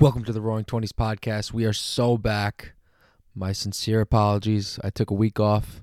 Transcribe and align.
Welcome 0.00 0.24
to 0.24 0.32
the 0.32 0.40
Roaring 0.40 0.64
Twenties 0.64 0.92
podcast. 0.92 1.52
We 1.52 1.66
are 1.66 1.74
so 1.74 2.16
back. 2.16 2.72
My 3.34 3.52
sincere 3.52 4.00
apologies. 4.00 4.78
I 4.82 4.88
took 4.88 5.10
a 5.10 5.14
week 5.14 5.38
off 5.38 5.82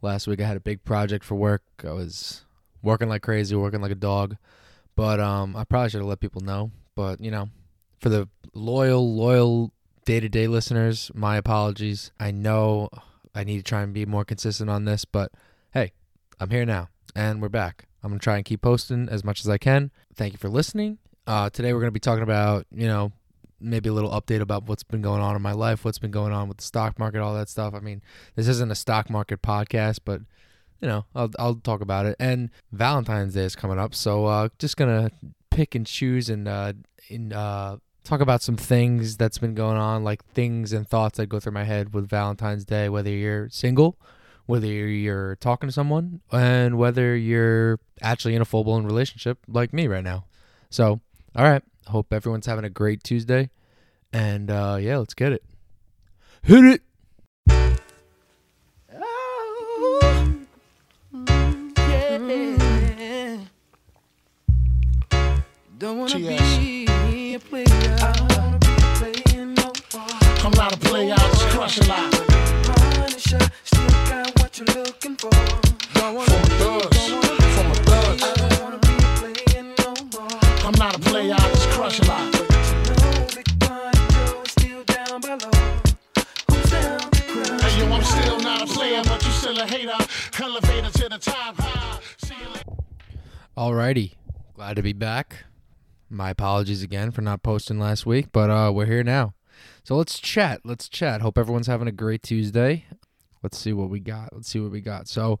last 0.00 0.26
week. 0.26 0.40
I 0.40 0.46
had 0.46 0.56
a 0.56 0.60
big 0.60 0.82
project 0.82 1.26
for 1.26 1.34
work. 1.34 1.62
I 1.86 1.90
was 1.90 2.46
working 2.82 3.10
like 3.10 3.20
crazy, 3.20 3.54
working 3.54 3.82
like 3.82 3.92
a 3.92 3.96
dog. 3.96 4.38
But 4.96 5.20
um, 5.20 5.54
I 5.56 5.64
probably 5.64 5.90
should 5.90 6.00
have 6.00 6.08
let 6.08 6.20
people 6.20 6.40
know. 6.40 6.70
But 6.94 7.20
you 7.20 7.30
know, 7.30 7.50
for 7.98 8.08
the 8.08 8.30
loyal, 8.54 9.14
loyal 9.14 9.74
day 10.06 10.20
to 10.20 10.28
day 10.30 10.46
listeners, 10.46 11.10
my 11.14 11.36
apologies. 11.36 12.12
I 12.18 12.30
know 12.30 12.88
I 13.34 13.44
need 13.44 13.58
to 13.58 13.62
try 13.62 13.82
and 13.82 13.92
be 13.92 14.06
more 14.06 14.24
consistent 14.24 14.70
on 14.70 14.86
this, 14.86 15.04
but 15.04 15.32
hey, 15.74 15.92
I'm 16.40 16.48
here 16.48 16.64
now 16.64 16.88
and 17.14 17.42
we're 17.42 17.50
back. 17.50 17.88
I'm 18.02 18.08
gonna 18.08 18.20
try 18.20 18.36
and 18.36 18.44
keep 18.46 18.62
posting 18.62 19.10
as 19.10 19.22
much 19.22 19.40
as 19.40 19.50
I 19.50 19.58
can. 19.58 19.90
Thank 20.14 20.32
you 20.32 20.38
for 20.38 20.48
listening. 20.48 20.96
Uh, 21.26 21.50
today 21.50 21.74
we're 21.74 21.80
gonna 21.80 21.90
be 21.90 22.00
talking 22.00 22.22
about 22.22 22.64
you 22.72 22.86
know 22.86 23.12
maybe 23.60 23.88
a 23.88 23.92
little 23.92 24.10
update 24.10 24.40
about 24.40 24.64
what's 24.64 24.82
been 24.82 25.02
going 25.02 25.20
on 25.20 25.36
in 25.36 25.42
my 25.42 25.52
life, 25.52 25.84
what's 25.84 25.98
been 25.98 26.10
going 26.10 26.32
on 26.32 26.48
with 26.48 26.58
the 26.58 26.64
stock 26.64 26.98
market, 26.98 27.20
all 27.20 27.34
that 27.34 27.48
stuff. 27.48 27.74
I 27.74 27.80
mean, 27.80 28.02
this 28.34 28.48
isn't 28.48 28.70
a 28.70 28.74
stock 28.74 29.10
market 29.10 29.42
podcast, 29.42 30.00
but 30.04 30.20
you 30.80 30.88
know, 30.88 31.04
I'll 31.14 31.30
I'll 31.38 31.54
talk 31.56 31.80
about 31.80 32.06
it. 32.06 32.16
And 32.18 32.50
Valentine's 32.72 33.34
Day 33.34 33.44
is 33.44 33.54
coming 33.56 33.78
up, 33.78 33.94
so 33.94 34.26
uh, 34.26 34.48
just 34.58 34.76
gonna 34.76 35.10
pick 35.50 35.74
and 35.74 35.86
choose 35.86 36.30
and 36.30 36.48
uh, 36.48 36.72
in 37.08 37.32
uh, 37.32 37.76
talk 38.04 38.20
about 38.20 38.42
some 38.42 38.56
things 38.56 39.16
that's 39.16 39.38
been 39.38 39.54
going 39.54 39.76
on, 39.76 40.04
like 40.04 40.24
things 40.32 40.72
and 40.72 40.88
thoughts 40.88 41.18
that 41.18 41.26
go 41.26 41.38
through 41.38 41.52
my 41.52 41.64
head 41.64 41.94
with 41.94 42.08
Valentine's 42.08 42.64
Day, 42.64 42.88
whether 42.88 43.10
you're 43.10 43.48
single, 43.50 43.98
whether 44.46 44.66
you're 44.66 45.36
talking 45.36 45.68
to 45.68 45.72
someone, 45.72 46.20
and 46.32 46.78
whether 46.78 47.14
you're 47.14 47.78
actually 48.00 48.34
in 48.34 48.42
a 48.42 48.46
full 48.46 48.64
blown 48.64 48.84
relationship 48.84 49.38
like 49.46 49.72
me 49.72 49.86
right 49.86 50.04
now. 50.04 50.24
So, 50.70 51.00
all 51.36 51.44
right. 51.44 51.62
Hope 51.86 52.12
everyone's 52.12 52.46
having 52.46 52.64
a 52.64 52.70
great 52.70 53.02
Tuesday. 53.02 53.50
And 54.12 54.50
uh, 54.50 54.78
yeah, 54.80 54.98
let's 54.98 55.14
get 55.14 55.32
it. 55.32 55.44
Hit 56.42 56.64
it. 56.64 56.82
Don't 65.78 65.98
wanna 65.98 66.10
Cheers. 66.10 66.58
be 66.58 67.34
a 67.34 67.38
player. 67.38 67.64
I 67.70 68.12
don't 68.12 68.36
wanna 68.36 68.58
be 68.58 68.66
playing 68.98 69.54
no 69.54 69.72
more. 69.94 70.06
I'm 70.44 70.52
not 70.52 70.74
a 70.74 70.78
player, 70.78 71.14
I 71.14 71.16
just 71.16 71.48
crush 71.48 71.78
a 71.78 71.84
lot. 71.84 72.12
Punisher, 72.92 73.38
still 73.64 73.88
got 74.10 74.38
what 74.40 74.58
you're 74.58 74.66
looking 74.84 75.16
for. 75.16 75.30
Don't 75.94 76.14
wanna 76.16 76.30
From 76.30 76.42
a 76.42 76.44
be, 76.44 76.50
thugs, 76.58 77.08
don't 77.08 77.24
wanna 77.24 77.42
from 77.54 77.70
a 77.70 77.74
thugs. 77.74 78.39
Elevator 90.50 90.90
to 90.90 91.08
the 91.08 91.18
top. 91.18 91.54
Alrighty. 93.56 94.14
Glad 94.54 94.74
to 94.74 94.82
be 94.82 94.92
back. 94.92 95.44
My 96.08 96.30
apologies 96.30 96.82
again 96.82 97.12
for 97.12 97.20
not 97.20 97.44
posting 97.44 97.78
last 97.78 98.04
week, 98.04 98.32
but 98.32 98.50
uh, 98.50 98.72
we're 98.74 98.86
here 98.86 99.04
now. 99.04 99.34
So 99.84 99.94
let's 99.94 100.18
chat. 100.18 100.62
Let's 100.64 100.88
chat. 100.88 101.20
Hope 101.20 101.38
everyone's 101.38 101.68
having 101.68 101.86
a 101.86 101.92
great 101.92 102.24
Tuesday. 102.24 102.84
Let's 103.44 103.58
see 103.58 103.72
what 103.72 103.90
we 103.90 104.00
got. 104.00 104.32
Let's 104.32 104.48
see 104.48 104.58
what 104.58 104.72
we 104.72 104.80
got. 104.80 105.06
So 105.06 105.38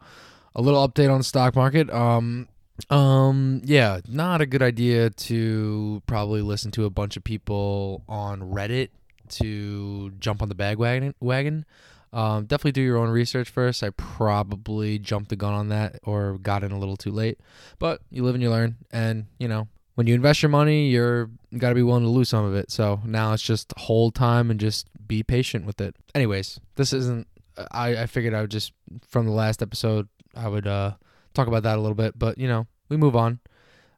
a 0.54 0.62
little 0.62 0.86
update 0.88 1.10
on 1.10 1.18
the 1.18 1.24
stock 1.24 1.56
market. 1.56 1.90
Um 1.90 2.46
um 2.88 3.62
yeah, 3.64 3.98
not 4.08 4.40
a 4.40 4.46
good 4.46 4.62
idea 4.62 5.10
to 5.10 6.04
probably 6.06 6.40
listen 6.40 6.70
to 6.72 6.84
a 6.84 6.90
bunch 6.90 7.16
of 7.16 7.24
people 7.24 8.04
on 8.08 8.42
Reddit 8.42 8.90
to 9.30 10.10
jump 10.20 10.40
on 10.40 10.48
the 10.48 10.54
bag 10.54 10.78
wagon 10.78 11.16
wagon. 11.18 11.66
Um, 12.12 12.46
definitely 12.46 12.72
do 12.72 12.82
your 12.82 12.96
own 12.96 13.08
research 13.08 13.48
first. 13.48 13.82
I 13.82 13.90
probably 13.90 14.98
jumped 14.98 15.30
the 15.30 15.36
gun 15.36 15.54
on 15.54 15.68
that 15.68 16.00
or 16.02 16.38
got 16.38 16.64
in 16.64 16.72
a 16.72 16.78
little 16.78 16.96
too 16.96 17.12
late. 17.12 17.38
But 17.78 18.00
you 18.10 18.24
live 18.24 18.34
and 18.34 18.42
you 18.42 18.50
learn. 18.50 18.76
And, 18.90 19.26
you 19.38 19.46
know, 19.46 19.68
when 19.94 20.06
you 20.06 20.14
invest 20.14 20.42
your 20.42 20.50
money, 20.50 20.88
you're 20.88 21.30
got 21.58 21.68
to 21.68 21.74
be 21.74 21.82
willing 21.82 22.04
to 22.04 22.08
lose 22.08 22.28
some 22.28 22.44
of 22.44 22.54
it. 22.54 22.70
So 22.70 23.00
now 23.04 23.32
it's 23.32 23.42
just 23.42 23.72
hold 23.76 24.14
time 24.14 24.50
and 24.50 24.58
just 24.58 24.88
be 25.06 25.22
patient 25.22 25.66
with 25.66 25.80
it. 25.80 25.94
Anyways, 26.14 26.58
this 26.76 26.92
isn't. 26.92 27.26
I 27.70 28.02
I 28.02 28.06
figured 28.06 28.32
I 28.32 28.40
would 28.40 28.50
just 28.50 28.72
from 29.06 29.26
the 29.26 29.32
last 29.32 29.60
episode 29.60 30.08
I 30.34 30.48
would 30.48 30.66
uh 30.66 30.92
talk 31.34 31.46
about 31.46 31.64
that 31.64 31.76
a 31.76 31.80
little 31.80 31.96
bit, 31.96 32.18
but 32.18 32.38
you 32.38 32.48
know 32.48 32.66
we 32.88 32.96
move 32.96 33.14
on. 33.14 33.40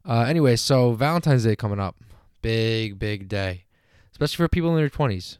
Uh, 0.04 0.22
anyway, 0.22 0.56
so 0.56 0.92
Valentine's 0.94 1.44
Day 1.44 1.54
coming 1.54 1.78
up, 1.78 1.94
big 2.40 2.98
big 2.98 3.28
day, 3.28 3.66
especially 4.10 4.42
for 4.42 4.48
people 4.48 4.70
in 4.70 4.76
their 4.76 4.88
twenties, 4.88 5.38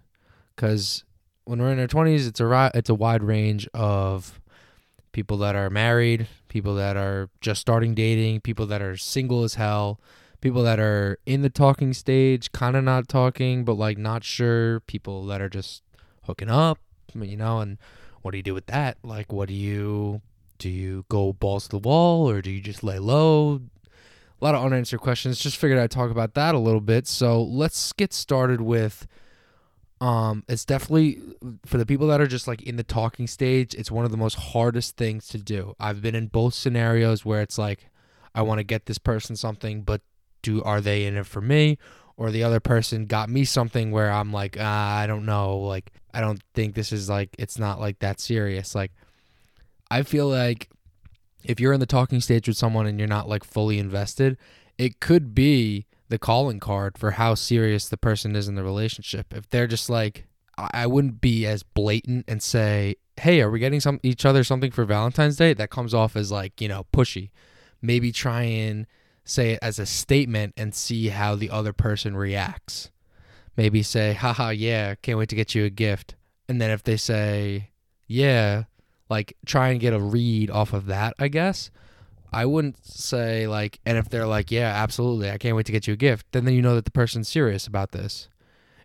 because 0.54 1.02
when 1.44 1.60
we're 1.60 1.72
in 1.72 1.80
our 1.80 1.86
twenties, 1.86 2.26
it's 2.26 2.40
a 2.40 2.70
it's 2.74 2.90
a 2.90 2.94
wide 2.94 3.22
range 3.22 3.68
of 3.74 4.40
people 5.12 5.36
that 5.38 5.54
are 5.54 5.70
married, 5.70 6.26
people 6.48 6.74
that 6.74 6.96
are 6.96 7.28
just 7.40 7.60
starting 7.60 7.94
dating, 7.94 8.40
people 8.40 8.66
that 8.66 8.80
are 8.80 8.96
single 8.96 9.44
as 9.44 9.54
hell, 9.54 10.00
people 10.40 10.62
that 10.62 10.80
are 10.80 11.18
in 11.26 11.42
the 11.42 11.50
talking 11.50 11.92
stage, 11.92 12.50
kind 12.52 12.76
of 12.76 12.84
not 12.84 13.08
talking, 13.08 13.64
but 13.64 13.74
like 13.74 13.98
not 13.98 14.24
sure, 14.24 14.80
people 14.80 15.26
that 15.26 15.40
are 15.42 15.48
just 15.48 15.82
hooking 16.24 16.48
up, 16.48 16.78
you 17.14 17.36
know, 17.36 17.58
and 17.60 17.78
what 18.22 18.30
do 18.30 18.38
you 18.38 18.42
do 18.42 18.54
with 18.54 18.66
that? 18.66 18.96
Like, 19.02 19.32
what 19.32 19.48
do 19.48 19.54
you 19.54 20.22
do? 20.58 20.68
You 20.68 21.04
go 21.08 21.32
balls 21.32 21.64
to 21.64 21.70
the 21.70 21.78
wall, 21.78 22.28
or 22.28 22.40
do 22.40 22.50
you 22.50 22.60
just 22.60 22.82
lay 22.82 22.98
low? 22.98 23.60
A 24.40 24.44
lot 24.44 24.54
of 24.54 24.64
unanswered 24.64 25.00
questions. 25.00 25.38
Just 25.38 25.56
figured 25.56 25.78
I'd 25.78 25.90
talk 25.90 26.10
about 26.10 26.34
that 26.34 26.54
a 26.54 26.58
little 26.58 26.80
bit. 26.80 27.06
So 27.06 27.42
let's 27.42 27.92
get 27.92 28.12
started 28.12 28.60
with. 28.60 29.06
Um, 30.02 30.42
it's 30.48 30.64
definitely 30.64 31.20
for 31.64 31.78
the 31.78 31.86
people 31.86 32.08
that 32.08 32.20
are 32.20 32.26
just 32.26 32.48
like 32.48 32.60
in 32.62 32.74
the 32.74 32.82
talking 32.82 33.28
stage. 33.28 33.72
It's 33.72 33.88
one 33.88 34.04
of 34.04 34.10
the 34.10 34.16
most 34.16 34.34
hardest 34.34 34.96
things 34.96 35.28
to 35.28 35.38
do. 35.38 35.76
I've 35.78 36.02
been 36.02 36.16
in 36.16 36.26
both 36.26 36.54
scenarios 36.54 37.24
where 37.24 37.40
it's 37.40 37.56
like, 37.56 37.88
I 38.34 38.42
want 38.42 38.58
to 38.58 38.64
get 38.64 38.86
this 38.86 38.98
person 38.98 39.36
something, 39.36 39.82
but 39.82 40.00
do 40.42 40.60
are 40.64 40.80
they 40.80 41.04
in 41.04 41.16
it 41.16 41.26
for 41.26 41.40
me? 41.40 41.78
Or 42.16 42.32
the 42.32 42.42
other 42.42 42.58
person 42.58 43.06
got 43.06 43.30
me 43.30 43.44
something 43.44 43.92
where 43.92 44.10
I'm 44.10 44.32
like, 44.32 44.56
ah, 44.58 44.96
I 44.98 45.06
don't 45.06 45.24
know. 45.24 45.58
Like, 45.58 45.92
I 46.12 46.20
don't 46.20 46.42
think 46.52 46.74
this 46.74 46.90
is 46.90 47.08
like, 47.08 47.30
it's 47.38 47.56
not 47.56 47.78
like 47.78 48.00
that 48.00 48.18
serious. 48.18 48.74
Like, 48.74 48.90
I 49.88 50.02
feel 50.02 50.28
like 50.28 50.68
if 51.44 51.60
you're 51.60 51.72
in 51.72 51.80
the 51.80 51.86
talking 51.86 52.20
stage 52.20 52.48
with 52.48 52.56
someone 52.56 52.88
and 52.88 52.98
you're 52.98 53.06
not 53.06 53.28
like 53.28 53.44
fully 53.44 53.78
invested, 53.78 54.36
it 54.78 54.98
could 54.98 55.32
be 55.32 55.86
the 56.12 56.18
calling 56.18 56.60
card 56.60 56.98
for 56.98 57.12
how 57.12 57.34
serious 57.34 57.88
the 57.88 57.96
person 57.96 58.36
is 58.36 58.46
in 58.46 58.54
the 58.54 58.62
relationship. 58.62 59.32
If 59.32 59.48
they're 59.48 59.66
just 59.66 59.88
like, 59.88 60.26
I 60.58 60.86
wouldn't 60.86 61.22
be 61.22 61.46
as 61.46 61.62
blatant 61.62 62.26
and 62.28 62.42
say, 62.42 62.96
"Hey, 63.16 63.40
are 63.40 63.50
we 63.50 63.58
getting 63.58 63.80
some 63.80 63.98
each 64.02 64.26
other 64.26 64.44
something 64.44 64.70
for 64.70 64.84
Valentine's 64.84 65.36
Day?" 65.36 65.54
That 65.54 65.70
comes 65.70 65.94
off 65.94 66.14
as 66.14 66.30
like 66.30 66.60
you 66.60 66.68
know 66.68 66.84
pushy. 66.92 67.30
Maybe 67.80 68.12
try 68.12 68.42
and 68.42 68.86
say 69.24 69.52
it 69.52 69.58
as 69.62 69.78
a 69.78 69.86
statement 69.86 70.52
and 70.58 70.74
see 70.74 71.08
how 71.08 71.34
the 71.34 71.48
other 71.48 71.72
person 71.72 72.14
reacts. 72.14 72.90
Maybe 73.56 73.82
say, 73.82 74.12
haha, 74.12 74.50
yeah, 74.50 74.94
can't 74.96 75.18
wait 75.18 75.30
to 75.30 75.36
get 75.36 75.54
you 75.54 75.64
a 75.64 75.70
gift. 75.70 76.14
And 76.46 76.60
then 76.60 76.70
if 76.70 76.82
they 76.82 76.98
say, 76.98 77.70
yeah, 78.06 78.64
like 79.08 79.34
try 79.46 79.70
and 79.70 79.80
get 79.80 79.94
a 79.94 80.00
read 80.00 80.50
off 80.50 80.74
of 80.74 80.86
that, 80.86 81.14
I 81.18 81.28
guess. 81.28 81.70
I 82.32 82.46
wouldn't 82.46 82.84
say 82.84 83.46
like, 83.46 83.80
and 83.84 83.98
if 83.98 84.08
they're 84.08 84.26
like, 84.26 84.50
yeah, 84.50 84.72
absolutely, 84.74 85.30
I 85.30 85.38
can't 85.38 85.56
wait 85.56 85.66
to 85.66 85.72
get 85.72 85.86
you 85.86 85.94
a 85.94 85.96
gift, 85.96 86.26
then 86.32 86.44
then 86.44 86.54
you 86.54 86.62
know 86.62 86.74
that 86.74 86.84
the 86.84 86.90
person's 86.90 87.28
serious 87.28 87.66
about 87.66 87.92
this. 87.92 88.28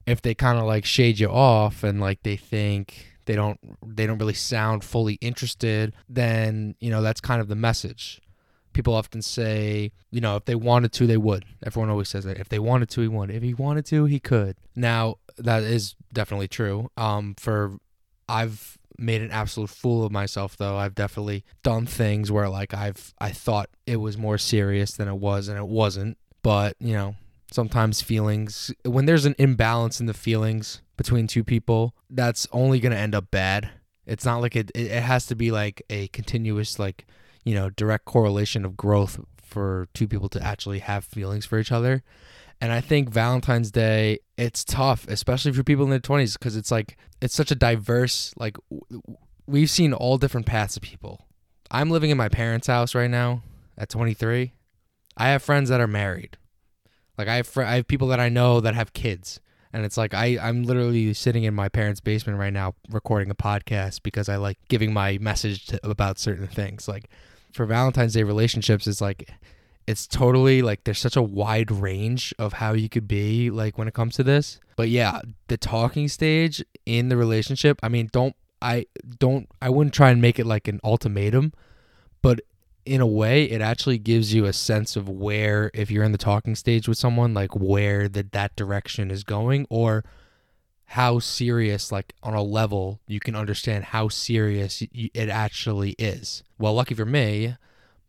If 0.06 0.22
they 0.22 0.34
kind 0.34 0.58
of 0.58 0.66
like 0.66 0.86
shade 0.86 1.20
you 1.20 1.30
off 1.30 1.84
and 1.84 2.00
like 2.00 2.24
they 2.24 2.38
think 2.38 3.08
they 3.26 3.36
don't 3.36 3.60
they 3.86 4.08
don't 4.08 4.18
really 4.18 4.34
sound 4.34 4.84
fully 4.84 5.16
interested, 5.16 5.94
then 6.08 6.76
you 6.80 6.90
know 6.90 7.02
that's 7.02 7.22
kind 7.22 7.42
of 7.42 7.48
the 7.48 7.56
message 7.56 8.22
people 8.78 8.94
often 8.94 9.24
say, 9.24 9.92
you 10.12 10.22
know, 10.22 10.36
if 10.36 10.46
they 10.46 10.54
wanted 10.54 10.92
to, 10.94 11.08
they 11.08 11.18
would. 11.18 11.44
Everyone 11.66 11.90
always 11.90 12.10
says 12.10 12.26
that. 12.26 12.38
If 12.38 12.48
they 12.48 12.60
wanted 12.60 12.90
to, 12.92 13.02
he 13.02 13.08
would. 13.08 13.32
If 13.32 13.42
he 13.42 13.56
wanted 13.56 13.88
to, 13.88 14.06
he 14.06 14.20
could. 14.20 14.56
Now, 14.76 15.16
that 15.36 15.64
is 15.64 15.96
definitely 16.14 16.48
true. 16.48 16.92
Um, 16.96 17.34
for 17.40 17.80
I've 18.30 18.78
made 18.98 19.22
an 19.22 19.32
absolute 19.32 19.70
fool 19.70 20.04
of 20.04 20.12
myself 20.12 20.58
though. 20.58 20.78
I've 20.78 20.96
definitely 20.96 21.44
done 21.64 21.86
things 21.86 22.32
where 22.32 22.50
like 22.50 22.74
I've 22.74 23.14
I 23.20 23.32
thought 23.32 23.70
it 23.86 23.98
was 23.98 24.18
more 24.18 24.38
serious 24.38 24.92
than 24.92 25.08
it 25.08 25.18
was 25.18 25.48
and 25.48 25.58
it 25.58 25.68
wasn't. 25.68 26.18
But, 26.42 26.76
you 26.80 26.94
know, 26.94 27.16
sometimes 27.52 28.02
feelings 28.02 28.74
when 28.84 29.06
there's 29.06 29.26
an 29.26 29.36
imbalance 29.38 30.00
in 30.00 30.06
the 30.06 30.14
feelings 30.14 30.82
between 30.96 31.28
two 31.28 31.44
people, 31.44 31.94
that's 32.10 32.48
only 32.52 32.80
going 32.80 32.94
to 32.94 32.98
end 32.98 33.16
up 33.16 33.32
bad. 33.32 33.70
It's 34.06 34.26
not 34.26 34.42
like 34.42 34.56
it 34.56 34.72
it 34.74 35.02
has 35.02 35.26
to 35.28 35.36
be 35.36 35.52
like 35.52 35.82
a 35.90 36.08
continuous 36.10 36.80
like 36.80 37.06
you 37.48 37.56
know, 37.56 37.70
direct 37.70 38.04
correlation 38.04 38.66
of 38.66 38.76
growth 38.76 39.22
for 39.42 39.88
two 39.94 40.06
people 40.06 40.28
to 40.28 40.44
actually 40.44 40.80
have 40.80 41.06
feelings 41.06 41.46
for 41.46 41.58
each 41.60 41.72
other. 41.72 42.04
And 42.60 42.72
I 42.72 42.82
think 42.82 43.10
Valentine's 43.10 43.72
Day, 43.72 44.20
it's 44.38 44.64
tough, 44.64 45.08
especially 45.08 45.52
for 45.52 45.64
people 45.64 45.84
in 45.84 45.92
their 45.92 46.00
20s, 46.00 46.34
because 46.34 46.56
it's 46.56 46.72
like, 46.72 46.98
it's 47.22 47.36
such 47.36 47.52
a 47.52 47.56
diverse, 47.56 48.34
like, 48.38 48.58
we've 49.46 49.70
seen 49.70 49.94
all 49.94 50.18
different 50.18 50.48
paths 50.48 50.76
of 50.76 50.82
people. 50.82 51.28
I'm 51.70 51.92
living 51.92 52.10
in 52.10 52.18
my 52.18 52.30
parents' 52.30 52.68
house 52.68 52.96
right 52.96 53.10
now 53.10 53.44
at 53.78 53.90
23. 53.90 54.54
I 55.18 55.28
have 55.30 55.44
friends 55.44 55.70
that 55.70 55.82
are 55.82 55.88
married. 55.88 56.38
Like, 57.18 57.28
I 57.28 57.36
have, 57.36 57.48
fr- 57.48 57.64
I 57.64 57.76
have 57.76 57.88
people 57.88 58.08
that 58.08 58.20
I 58.20 58.30
know 58.30 58.60
that 58.60 58.74
have 58.74 58.94
kids. 58.94 59.40
And 59.74 59.86
it's 59.86 59.98
like 59.98 60.14
I 60.14 60.40
I'm 60.42 60.64
literally 60.64 61.14
sitting 61.14 61.44
in 61.44 61.54
my 61.54 61.70
parents' 61.70 62.00
basement 62.00 62.40
right 62.40 62.54
now 62.54 62.74
recording 62.90 63.30
a 63.30 63.36
podcast 63.36 64.02
because 64.02 64.30
I 64.30 64.38
like 64.38 64.58
giving 64.70 64.94
my 64.94 65.18
message 65.20 65.68
to, 65.68 65.88
about 65.88 66.18
certain 66.18 66.48
things. 66.48 66.88
Like 66.88 67.10
for 67.52 67.66
Valentine's 67.66 68.14
Day 68.14 68.24
relationships, 68.24 68.88
it's 68.88 69.02
like 69.02 69.30
it's 69.88 70.06
totally 70.06 70.62
like 70.62 70.84
there's 70.84 71.00
such 71.00 71.16
a 71.16 71.22
wide 71.22 71.72
range 71.72 72.34
of 72.38 72.54
how 72.54 72.74
you 72.74 72.90
could 72.90 73.08
be 73.08 73.50
like 73.50 73.78
when 73.78 73.88
it 73.88 73.94
comes 73.94 74.16
to 74.16 74.24
this. 74.24 74.60
But 74.76 74.90
yeah, 74.90 75.22
the 75.48 75.58
talking 75.58 76.10
stage 76.10 76.64
in 76.86 77.10
the 77.10 77.18
relationship, 77.18 77.80
I 77.82 77.90
mean, 77.90 78.10
don't 78.12 78.36
I 78.62 78.88
don't 79.18 79.48
I 79.62 79.70
wouldn't 79.70 79.94
try 79.94 80.10
and 80.10 80.22
make 80.22 80.40
it 80.40 80.46
like 80.46 80.68
an 80.68 80.82
ultimatum, 80.84 81.54
but 82.22 82.42
in 82.86 83.02
a 83.02 83.08
way 83.08 83.44
it 83.44 83.62
actually 83.62 83.98
gives 83.98 84.34
you 84.34 84.46
a 84.46 84.54
sense 84.54 84.96
of 84.96 85.10
where 85.10 85.70
if 85.74 85.92
you're 85.92 86.04
in 86.04 86.14
the 86.14 86.18
talking 86.18 86.56
stage 86.56 86.88
with 86.88 86.98
someone 86.98 87.34
like 87.34 87.56
where 87.56 88.08
that 88.08 88.32
that 88.32 88.56
direction 88.56 89.12
is 89.12 89.24
going 89.24 89.68
or 89.70 90.06
how 90.92 91.20
serious 91.20 91.92
like 91.92 92.14
on 92.24 92.34
a 92.34 92.42
level 92.42 93.02
you 93.06 93.20
can 93.20 93.36
understand 93.36 93.84
how 93.84 94.08
serious 94.08 94.82
it 94.94 95.28
actually 95.28 95.92
is 96.00 96.44
well 96.58 96.74
lucky 96.74 96.96
for 96.96 97.06
me 97.06 97.58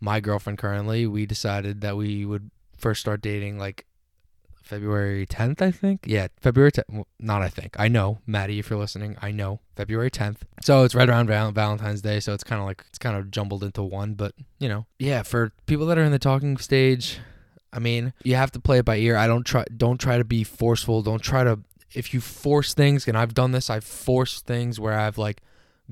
my 0.00 0.20
girlfriend 0.20 0.58
currently 0.58 1.06
we 1.06 1.26
decided 1.26 1.80
that 1.80 1.96
we 1.96 2.24
would 2.24 2.50
first 2.76 3.00
start 3.00 3.20
dating 3.20 3.58
like 3.58 3.84
February 4.68 5.26
10th, 5.26 5.62
I 5.62 5.70
think. 5.70 6.04
Yeah, 6.06 6.28
February 6.40 6.70
10th. 6.70 6.84
Well, 6.90 7.06
not 7.18 7.40
I 7.40 7.48
think. 7.48 7.74
I 7.78 7.88
know, 7.88 8.18
Maddie, 8.26 8.58
if 8.58 8.68
you're 8.68 8.78
listening, 8.78 9.16
I 9.22 9.30
know 9.30 9.60
February 9.76 10.10
10th. 10.10 10.40
So 10.62 10.84
it's 10.84 10.94
right 10.94 11.08
around 11.08 11.28
Val- 11.28 11.52
Valentine's 11.52 12.02
Day. 12.02 12.20
So 12.20 12.34
it's 12.34 12.44
kind 12.44 12.60
of 12.60 12.66
like 12.66 12.84
it's 12.88 12.98
kind 12.98 13.16
of 13.16 13.30
jumbled 13.30 13.64
into 13.64 13.82
one. 13.82 14.12
But 14.12 14.34
you 14.58 14.68
know, 14.68 14.84
yeah, 14.98 15.22
for 15.22 15.52
people 15.64 15.86
that 15.86 15.96
are 15.96 16.04
in 16.04 16.12
the 16.12 16.18
talking 16.18 16.58
stage, 16.58 17.18
I 17.72 17.78
mean, 17.78 18.12
you 18.22 18.34
have 18.34 18.52
to 18.52 18.60
play 18.60 18.78
it 18.78 18.84
by 18.84 18.96
ear. 18.96 19.16
I 19.16 19.26
don't 19.26 19.44
try. 19.44 19.64
Don't 19.74 19.98
try 19.98 20.18
to 20.18 20.24
be 20.24 20.44
forceful. 20.44 21.00
Don't 21.02 21.22
try 21.22 21.44
to. 21.44 21.60
If 21.94 22.12
you 22.12 22.20
force 22.20 22.74
things, 22.74 23.08
and 23.08 23.16
I've 23.16 23.32
done 23.32 23.52
this, 23.52 23.70
I've 23.70 23.84
forced 23.84 24.44
things 24.46 24.78
where 24.78 24.98
I've 24.98 25.16
like 25.16 25.40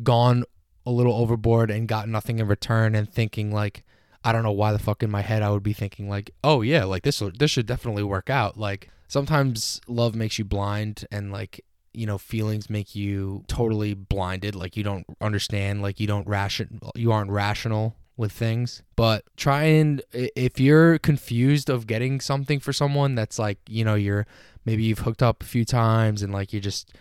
gone 0.03 0.45
a 0.85 0.91
little 0.91 1.15
overboard 1.15 1.71
and 1.71 1.89
got 1.89 2.11
nothing 2.11 2.41
in 2.41 2.47
return, 2.47 2.95
and 2.95 3.11
thinking 3.11 3.51
like 3.51 3.85
I 4.27 4.33
don't 4.33 4.43
know 4.43 4.51
why 4.51 4.73
the 4.73 4.81
fuck 4.81 5.05
in 5.05 5.11
my 5.11 5.23
head 5.23 5.45
I 5.45 5.51
would 5.51 5.63
be 5.63 5.73
thinking 5.73 6.09
like, 6.09 6.33
oh 6.43 6.61
yeah, 6.63 6.83
like 6.83 7.05
this 7.05 7.23
this 7.39 7.53
should 7.53 7.67
definitely 7.67 8.03
work 8.03 8.29
out. 8.29 8.59
Like 8.59 8.91
sometimes 9.07 9.81
love 9.87 10.17
makes 10.17 10.37
you 10.37 10.45
blind 10.45 11.07
and 11.13 11.31
like 11.31 11.65
you 11.95 12.07
know 12.07 12.19
feelings 12.19 12.69
make 12.69 12.97
you 12.97 13.45
totally 13.47 13.95
blinded 13.95 14.57
like 14.57 14.77
you 14.77 14.83
don't 14.83 15.07
understand 15.21 15.81
like 15.81 16.01
you 16.01 16.09
don't 16.09 16.27
ration 16.27 16.81
you 16.97 17.13
aren't 17.13 17.31
rational 17.31 17.95
with 18.17 18.33
things 18.33 18.83
but 18.97 19.25
try 19.37 19.63
and 19.63 20.03
if 20.13 20.59
you're 20.59 20.99
confused 20.99 21.71
of 21.71 21.87
getting 21.87 22.21
something 22.21 22.59
for 22.59 22.73
someone 22.73 23.15
that's 23.15 23.39
like 23.39 23.59
you 23.69 23.85
know 23.85 23.95
you're 23.95 24.27
maybe 24.65 24.83
you've 24.83 24.99
hooked 24.99 25.23
up 25.23 25.43
a 25.43 25.47
few 25.47 25.65
times 25.65 26.21
and 26.21 26.33
like 26.33 26.53
you 26.53 26.61
just 26.61 26.93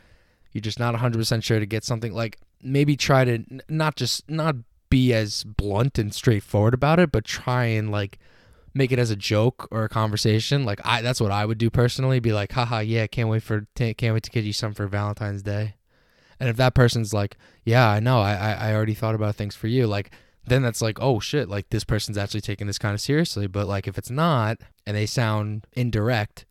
you're 0.52 0.62
just 0.62 0.80
not 0.80 0.96
100% 0.96 1.44
sure 1.44 1.60
to 1.60 1.66
get 1.66 1.84
something 1.84 2.14
like 2.14 2.38
maybe 2.62 2.96
try 2.96 3.26
to 3.26 3.44
not 3.68 3.96
just 3.96 4.30
not 4.30 4.56
be 4.96 5.14
as 5.14 5.44
blunt 5.44 6.00
and 6.00 6.16
straightforward 6.16 6.74
about 6.74 7.02
it 7.02 7.12
but 7.12 7.26
try 7.26 7.66
and 7.66 7.92
like 7.92 8.18
make 8.74 8.94
it 8.94 9.00
as 9.00 9.12
a 9.12 9.16
joke 9.18 9.68
or 9.70 9.84
a 9.84 9.90
conversation. 9.90 10.64
Like 10.64 10.80
i 10.86 11.02
that's 11.02 11.20
what 11.20 11.32
i 11.32 11.46
would 11.46 11.58
do 11.58 11.70
personally 11.70 12.22
be 12.22 12.32
like 12.32 12.54
haha 12.54 12.80
yeah 12.80 13.06
can't 13.06 13.28
wait 13.28 13.44
for 13.44 13.68
can't 13.76 14.14
wait 14.14 14.24
to 14.24 14.32
get 14.32 14.46
you 14.46 14.54
something 14.54 14.74
for 14.74 14.88
valentine's 14.88 15.44
day. 15.44 15.76
And 16.40 16.48
if 16.48 16.56
that 16.56 16.76
person's 16.76 17.14
like 17.14 17.36
yeah 17.66 17.90
i 17.90 18.00
know 18.00 18.22
I 18.22 18.54
i 18.54 18.74
already 18.74 18.94
thought 18.94 19.16
about 19.16 19.36
things 19.36 19.54
for 19.54 19.68
you 19.68 19.86
like 19.86 20.12
then 20.48 20.62
that's 20.62 20.82
like 20.82 20.98
oh 21.02 21.20
shit 21.20 21.50
like 21.50 21.72
this 21.72 21.84
person's 21.84 22.18
actually 22.18 22.40
taking 22.40 22.68
this 22.68 22.80
kind 22.80 22.94
of 22.94 23.02
seriously. 23.02 23.48
But 23.48 23.68
like 23.68 23.90
if 23.90 23.98
it's 23.98 24.10
not 24.10 24.60
and 24.88 24.96
they 24.96 25.08
sound 25.08 25.68
indirect 25.74 26.46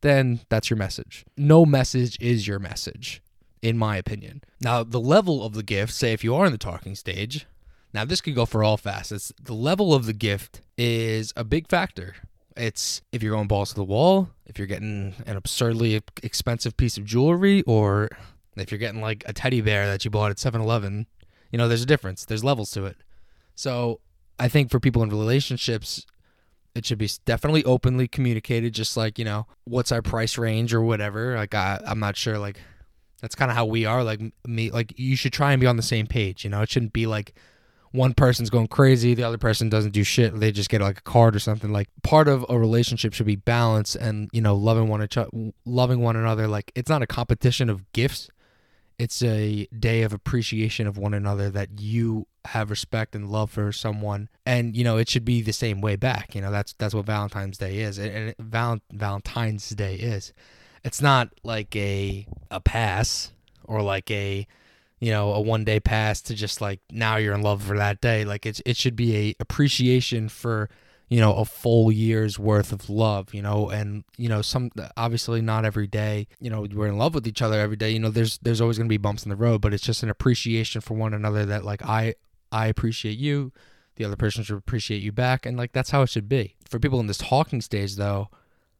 then 0.00 0.42
that's 0.48 0.70
your 0.70 0.76
message. 0.76 1.24
No 1.36 1.66
message 1.66 2.20
is 2.20 2.46
your 2.46 2.60
message 2.60 3.20
in 3.62 3.78
my 3.78 3.96
opinion. 3.96 4.42
Now, 4.60 4.84
the 4.84 5.00
level 5.00 5.42
of 5.42 5.54
the 5.54 5.62
gift, 5.62 5.94
say 5.94 6.12
if 6.12 6.22
you 6.22 6.34
are 6.34 6.44
in 6.44 6.52
the 6.52 6.58
talking 6.58 6.94
stage, 6.94 7.46
now 7.94 8.04
this 8.04 8.20
could 8.20 8.34
go 8.34 8.44
for 8.44 8.64
all 8.64 8.76
facets. 8.76 9.32
The 9.40 9.54
level 9.54 9.94
of 9.94 10.04
the 10.06 10.12
gift 10.12 10.60
is 10.76 11.32
a 11.36 11.44
big 11.44 11.68
factor. 11.68 12.16
It's 12.56 13.00
if 13.12 13.22
you're 13.22 13.34
going 13.34 13.48
balls 13.48 13.70
to 13.70 13.76
the 13.76 13.84
wall, 13.84 14.30
if 14.46 14.58
you're 14.58 14.66
getting 14.66 15.14
an 15.26 15.36
absurdly 15.36 16.02
expensive 16.22 16.76
piece 16.76 16.98
of 16.98 17.04
jewelry, 17.04 17.62
or 17.62 18.10
if 18.56 18.70
you're 18.70 18.78
getting 18.78 19.00
like 19.00 19.22
a 19.26 19.32
teddy 19.32 19.60
bear 19.60 19.86
that 19.86 20.04
you 20.04 20.10
bought 20.10 20.32
at 20.32 20.38
7 20.40 20.60
Eleven, 20.60 21.06
you 21.50 21.58
know, 21.58 21.68
there's 21.68 21.82
a 21.82 21.86
difference. 21.86 22.24
There's 22.24 22.44
levels 22.44 22.72
to 22.72 22.84
it. 22.84 22.96
So 23.54 24.00
I 24.38 24.48
think 24.48 24.70
for 24.70 24.80
people 24.80 25.02
in 25.04 25.08
relationships, 25.08 26.04
it 26.74 26.84
should 26.84 26.98
be 26.98 27.08
definitely 27.24 27.64
openly 27.64 28.08
communicated, 28.08 28.74
just 28.74 28.96
like, 28.96 29.18
you 29.20 29.24
know, 29.24 29.46
what's 29.64 29.92
our 29.92 30.02
price 30.02 30.36
range 30.36 30.74
or 30.74 30.82
whatever. 30.82 31.36
Like, 31.36 31.54
I, 31.54 31.80
I'm 31.86 32.00
not 32.00 32.16
sure, 32.16 32.38
like, 32.38 32.58
that's 33.20 33.36
kind 33.36 33.50
of 33.50 33.56
how 33.56 33.64
we 33.64 33.86
are 33.86 34.04
like 34.04 34.20
me 34.46 34.70
like 34.70 34.92
you 34.98 35.16
should 35.16 35.32
try 35.32 35.52
and 35.52 35.60
be 35.60 35.66
on 35.66 35.78
the 35.78 35.82
same 35.82 36.06
page 36.06 36.44
you 36.44 36.50
know 36.50 36.60
it 36.60 36.68
shouldn't 36.68 36.92
be 36.92 37.06
like 37.06 37.32
one 37.94 38.12
person's 38.12 38.50
going 38.50 38.66
crazy 38.66 39.14
the 39.14 39.22
other 39.22 39.38
person 39.38 39.68
doesn't 39.68 39.92
do 39.92 40.02
shit 40.02 40.34
they 40.40 40.50
just 40.50 40.68
get 40.68 40.80
like 40.80 40.98
a 40.98 41.02
card 41.02 41.36
or 41.36 41.38
something. 41.38 41.72
Like 41.72 41.88
part 42.02 42.26
of 42.26 42.44
a 42.48 42.58
relationship 42.58 43.14
should 43.14 43.26
be 43.26 43.36
balance 43.36 43.94
and 43.94 44.28
you 44.32 44.40
know 44.40 44.56
loving 44.56 44.88
one 44.88 45.02
each 45.02 45.16
loving 45.64 46.00
one 46.00 46.16
another. 46.16 46.48
Like 46.48 46.72
it's 46.74 46.90
not 46.90 47.02
a 47.02 47.06
competition 47.06 47.70
of 47.70 47.90
gifts. 47.92 48.28
It's 48.98 49.22
a 49.22 49.66
day 49.78 50.02
of 50.02 50.12
appreciation 50.12 50.88
of 50.88 50.98
one 50.98 51.14
another 51.14 51.50
that 51.50 51.80
you 51.80 52.26
have 52.46 52.68
respect 52.68 53.14
and 53.14 53.30
love 53.30 53.52
for 53.52 53.70
someone. 53.70 54.28
And 54.44 54.76
you 54.76 54.82
know 54.82 54.96
it 54.96 55.08
should 55.08 55.24
be 55.24 55.40
the 55.40 55.52
same 55.52 55.80
way 55.80 55.94
back. 55.94 56.34
You 56.34 56.40
know 56.40 56.50
that's 56.50 56.72
that's 56.72 56.94
what 56.94 57.06
valentine's 57.06 57.58
day 57.58 57.78
is. 57.78 57.98
And, 57.98 58.10
and 58.10 58.34
Val- 58.40 58.80
valentine's 58.92 59.68
day 59.70 59.94
is. 59.94 60.32
It's 60.82 61.00
not 61.00 61.28
like 61.44 61.74
a 61.76 62.26
a 62.50 62.60
pass 62.60 63.30
or 63.62 63.82
like 63.82 64.10
a 64.10 64.48
you 65.04 65.10
know 65.10 65.32
a 65.32 65.40
one 65.40 65.64
day 65.64 65.80
pass 65.80 66.20
to 66.22 66.34
just 66.34 66.60
like 66.60 66.80
now 66.90 67.16
you're 67.16 67.34
in 67.34 67.42
love 67.42 67.62
for 67.62 67.76
that 67.76 68.00
day 68.00 68.24
like 68.24 68.46
it's 68.46 68.62
it 68.64 68.76
should 68.76 68.96
be 68.96 69.16
a 69.16 69.34
appreciation 69.40 70.28
for 70.28 70.70
you 71.08 71.20
know 71.20 71.34
a 71.34 71.44
full 71.44 71.92
year's 71.92 72.38
worth 72.38 72.72
of 72.72 72.88
love 72.88 73.34
you 73.34 73.42
know 73.42 73.68
and 73.68 74.04
you 74.16 74.28
know 74.28 74.40
some 74.40 74.70
obviously 74.96 75.40
not 75.42 75.64
every 75.64 75.86
day 75.86 76.26
you 76.40 76.48
know 76.48 76.66
we're 76.72 76.86
in 76.86 76.96
love 76.96 77.14
with 77.14 77.26
each 77.26 77.42
other 77.42 77.60
every 77.60 77.76
day 77.76 77.90
you 77.90 77.98
know 77.98 78.10
there's 78.10 78.38
there's 78.38 78.60
always 78.60 78.78
going 78.78 78.88
to 78.88 78.92
be 78.92 78.96
bumps 78.96 79.24
in 79.24 79.30
the 79.30 79.36
road 79.36 79.60
but 79.60 79.74
it's 79.74 79.84
just 79.84 80.02
an 80.02 80.10
appreciation 80.10 80.80
for 80.80 80.94
one 80.94 81.12
another 81.12 81.44
that 81.44 81.64
like 81.64 81.82
i 81.84 82.14
i 82.50 82.66
appreciate 82.66 83.18
you 83.18 83.52
the 83.96 84.04
other 84.04 84.16
person 84.16 84.42
should 84.42 84.56
appreciate 84.56 85.02
you 85.02 85.12
back 85.12 85.44
and 85.44 85.56
like 85.56 85.72
that's 85.72 85.90
how 85.90 86.02
it 86.02 86.08
should 86.08 86.28
be 86.28 86.56
for 86.66 86.78
people 86.78 86.98
in 86.98 87.06
this 87.06 87.18
talking 87.18 87.60
stage 87.60 87.96
though 87.96 88.28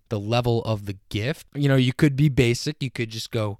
the 0.09 0.21
level 0.21 0.63
of 0.63 0.87
the 0.87 0.97
gift. 1.09 1.47
You 1.55 1.69
know, 1.69 1.77
you 1.77 1.93
could 1.93 2.17
be 2.17 2.29
basic. 2.29 2.83
You 2.83 2.91
could 2.91 3.11
just 3.11 3.31
go 3.31 3.59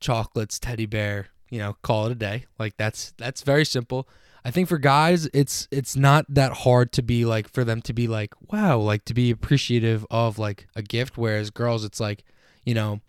chocolates, 0.00 0.58
teddy 0.58 0.86
bear, 0.86 1.28
you 1.52 1.58
know, 1.58 1.76
call 1.82 2.06
it 2.06 2.12
a 2.12 2.14
day. 2.14 2.46
Like 2.58 2.78
that's 2.78 3.12
that's 3.18 3.42
very 3.42 3.66
simple. 3.66 4.08
I 4.42 4.50
think 4.50 4.68
for 4.68 4.78
guys, 4.78 5.28
it's 5.34 5.68
it's 5.70 5.94
not 5.94 6.24
that 6.30 6.52
hard 6.52 6.92
to 6.92 7.02
be 7.02 7.26
like 7.26 7.46
for 7.46 7.62
them 7.62 7.82
to 7.82 7.92
be 7.92 8.08
like, 8.08 8.32
wow, 8.50 8.78
like 8.78 9.04
to 9.04 9.14
be 9.14 9.30
appreciative 9.30 10.06
of 10.10 10.38
like 10.38 10.66
a 10.74 10.82
gift 10.82 11.18
whereas 11.18 11.50
girls 11.50 11.84
it's 11.84 12.00
like, 12.00 12.24
you 12.64 12.72
know, 12.72 13.00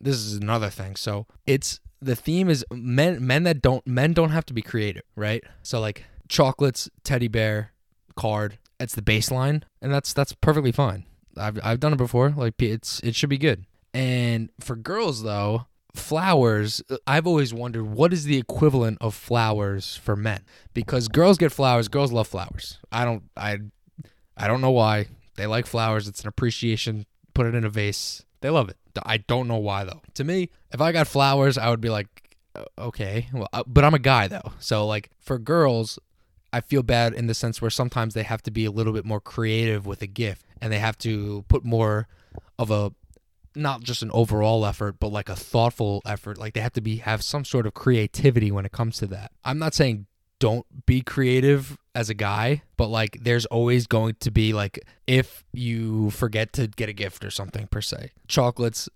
this 0.00 0.14
is 0.14 0.34
another 0.34 0.70
thing. 0.70 0.94
So, 0.94 1.26
it's 1.44 1.80
the 2.00 2.14
theme 2.14 2.48
is 2.48 2.64
men 2.72 3.26
men 3.26 3.42
that 3.42 3.60
don't 3.60 3.84
men 3.84 4.12
don't 4.12 4.30
have 4.30 4.46
to 4.46 4.54
be 4.54 4.62
creative, 4.62 5.02
right? 5.16 5.42
So 5.64 5.80
like 5.80 6.04
chocolates, 6.28 6.88
teddy 7.02 7.28
bear, 7.28 7.72
card, 8.14 8.58
it's 8.78 8.94
the 8.94 9.02
baseline 9.02 9.64
and 9.82 9.92
that's 9.92 10.12
that's 10.12 10.34
perfectly 10.34 10.72
fine. 10.72 11.04
I've 11.36 11.58
I've 11.64 11.80
done 11.80 11.92
it 11.92 11.98
before. 11.98 12.30
Like 12.30 12.62
it's 12.62 13.00
it 13.00 13.16
should 13.16 13.28
be 13.28 13.38
good. 13.38 13.66
And 13.92 14.50
for 14.60 14.76
girls 14.76 15.24
though, 15.24 15.66
flowers, 15.94 16.82
I've 17.06 17.26
always 17.26 17.52
wondered 17.52 17.84
what 17.84 18.12
is 18.12 18.24
the 18.24 18.38
equivalent 18.38 18.98
of 19.00 19.14
flowers 19.14 19.96
for 19.96 20.16
men? 20.16 20.42
Because 20.74 21.08
girls 21.08 21.38
get 21.38 21.52
flowers, 21.52 21.88
girls 21.88 22.12
love 22.12 22.28
flowers. 22.28 22.78
I 22.90 23.04
don't 23.04 23.24
I 23.36 23.58
I 24.36 24.48
don't 24.48 24.60
know 24.60 24.70
why. 24.70 25.08
They 25.36 25.46
like 25.46 25.66
flowers. 25.66 26.08
It's 26.08 26.22
an 26.22 26.28
appreciation. 26.28 27.06
Put 27.34 27.46
it 27.46 27.54
in 27.54 27.64
a 27.64 27.68
vase. 27.68 28.24
They 28.40 28.50
love 28.50 28.68
it. 28.68 28.76
I 29.04 29.18
don't 29.18 29.48
know 29.48 29.58
why 29.58 29.84
though. 29.84 30.02
To 30.14 30.24
me, 30.24 30.50
if 30.72 30.80
I 30.80 30.92
got 30.92 31.06
flowers, 31.06 31.56
I 31.56 31.70
would 31.70 31.80
be 31.80 31.90
like 31.90 32.36
"Uh, 32.54 32.64
okay, 32.78 33.28
well, 33.32 33.48
uh, 33.52 33.62
but 33.66 33.84
I'm 33.84 33.94
a 33.94 33.98
guy 33.98 34.28
though. 34.28 34.52
So 34.58 34.86
like 34.86 35.10
for 35.18 35.38
girls, 35.38 35.98
I 36.52 36.60
feel 36.60 36.82
bad 36.82 37.14
in 37.14 37.26
the 37.26 37.34
sense 37.34 37.62
where 37.62 37.70
sometimes 37.70 38.14
they 38.14 38.22
have 38.24 38.42
to 38.42 38.50
be 38.50 38.64
a 38.64 38.70
little 38.70 38.92
bit 38.92 39.04
more 39.04 39.20
creative 39.20 39.86
with 39.86 40.02
a 40.02 40.06
gift 40.06 40.44
and 40.60 40.72
they 40.72 40.78
have 40.78 40.98
to 40.98 41.44
put 41.48 41.64
more 41.64 42.08
of 42.58 42.70
a 42.70 42.92
not 43.54 43.82
just 43.82 44.02
an 44.02 44.10
overall 44.12 44.64
effort 44.64 44.98
but 44.98 45.08
like 45.08 45.28
a 45.28 45.36
thoughtful 45.36 46.00
effort 46.06 46.38
like 46.38 46.54
they 46.54 46.60
have 46.60 46.72
to 46.72 46.80
be 46.80 46.96
have 46.96 47.22
some 47.22 47.44
sort 47.44 47.66
of 47.66 47.74
creativity 47.74 48.50
when 48.50 48.64
it 48.64 48.72
comes 48.72 48.98
to 48.98 49.06
that. 49.06 49.30
I'm 49.44 49.58
not 49.58 49.74
saying 49.74 50.06
don't 50.42 50.66
be 50.86 51.02
creative 51.02 51.78
as 51.94 52.10
a 52.10 52.14
guy, 52.14 52.62
but 52.76 52.88
like 52.88 53.18
there's 53.22 53.46
always 53.46 53.86
going 53.86 54.16
to 54.18 54.30
be 54.32 54.52
like 54.52 54.80
if 55.06 55.44
you 55.52 56.10
forget 56.10 56.52
to 56.54 56.66
get 56.66 56.88
a 56.88 56.92
gift 56.92 57.24
or 57.24 57.30
something 57.30 57.68
per 57.68 57.80
se. 57.80 58.10
Chocolates, 58.26 58.88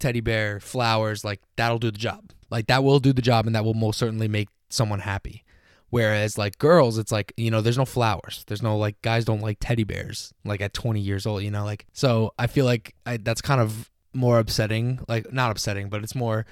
teddy 0.00 0.20
bear, 0.20 0.58
flowers, 0.58 1.24
like 1.24 1.40
that'll 1.56 1.78
do 1.78 1.92
the 1.92 1.98
job. 1.98 2.32
Like 2.50 2.66
that 2.66 2.82
will 2.82 2.98
do 2.98 3.12
the 3.12 3.22
job 3.22 3.46
and 3.46 3.54
that 3.54 3.64
will 3.64 3.74
most 3.74 4.00
certainly 4.00 4.26
make 4.26 4.48
someone 4.68 4.98
happy. 4.98 5.44
Whereas 5.90 6.38
like 6.38 6.58
girls, 6.58 6.98
it's 6.98 7.12
like, 7.12 7.32
you 7.36 7.50
know, 7.50 7.60
there's 7.60 7.78
no 7.78 7.84
flowers. 7.84 8.44
There's 8.46 8.62
no 8.62 8.78
like 8.78 9.00
guys 9.02 9.24
don't 9.24 9.40
like 9.40 9.58
teddy 9.60 9.84
bears 9.84 10.32
like 10.44 10.60
at 10.60 10.72
20 10.72 11.00
years 11.00 11.26
old, 11.26 11.42
you 11.42 11.50
know, 11.50 11.64
like 11.64 11.86
so 11.92 12.32
I 12.38 12.46
feel 12.46 12.64
like 12.64 12.94
I, 13.04 13.16
that's 13.18 13.42
kind 13.42 13.60
of 13.60 13.90
more 14.14 14.38
upsetting, 14.38 15.00
like 15.08 15.32
not 15.32 15.50
upsetting, 15.50 15.88
but 15.88 16.02
it's 16.02 16.14
more 16.14 16.46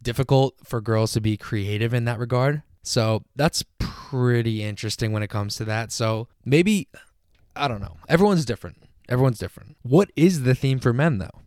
difficult 0.00 0.54
for 0.64 0.80
girls 0.80 1.12
to 1.12 1.20
be 1.20 1.36
creative 1.36 1.92
in 1.92 2.04
that 2.04 2.18
regard. 2.18 2.62
So 2.82 3.24
that's 3.34 3.64
pretty 3.78 4.62
interesting 4.62 5.12
when 5.12 5.22
it 5.22 5.28
comes 5.28 5.56
to 5.56 5.64
that. 5.64 5.90
So 5.90 6.28
maybe 6.44 6.88
I 7.56 7.66
don't 7.66 7.80
know. 7.80 7.96
Everyone's 8.08 8.44
different. 8.44 8.84
Everyone's 9.08 9.38
different. 9.38 9.76
What 9.82 10.10
is 10.14 10.42
the 10.42 10.54
theme 10.54 10.78
for 10.78 10.92
men 10.92 11.18
though? 11.18 11.40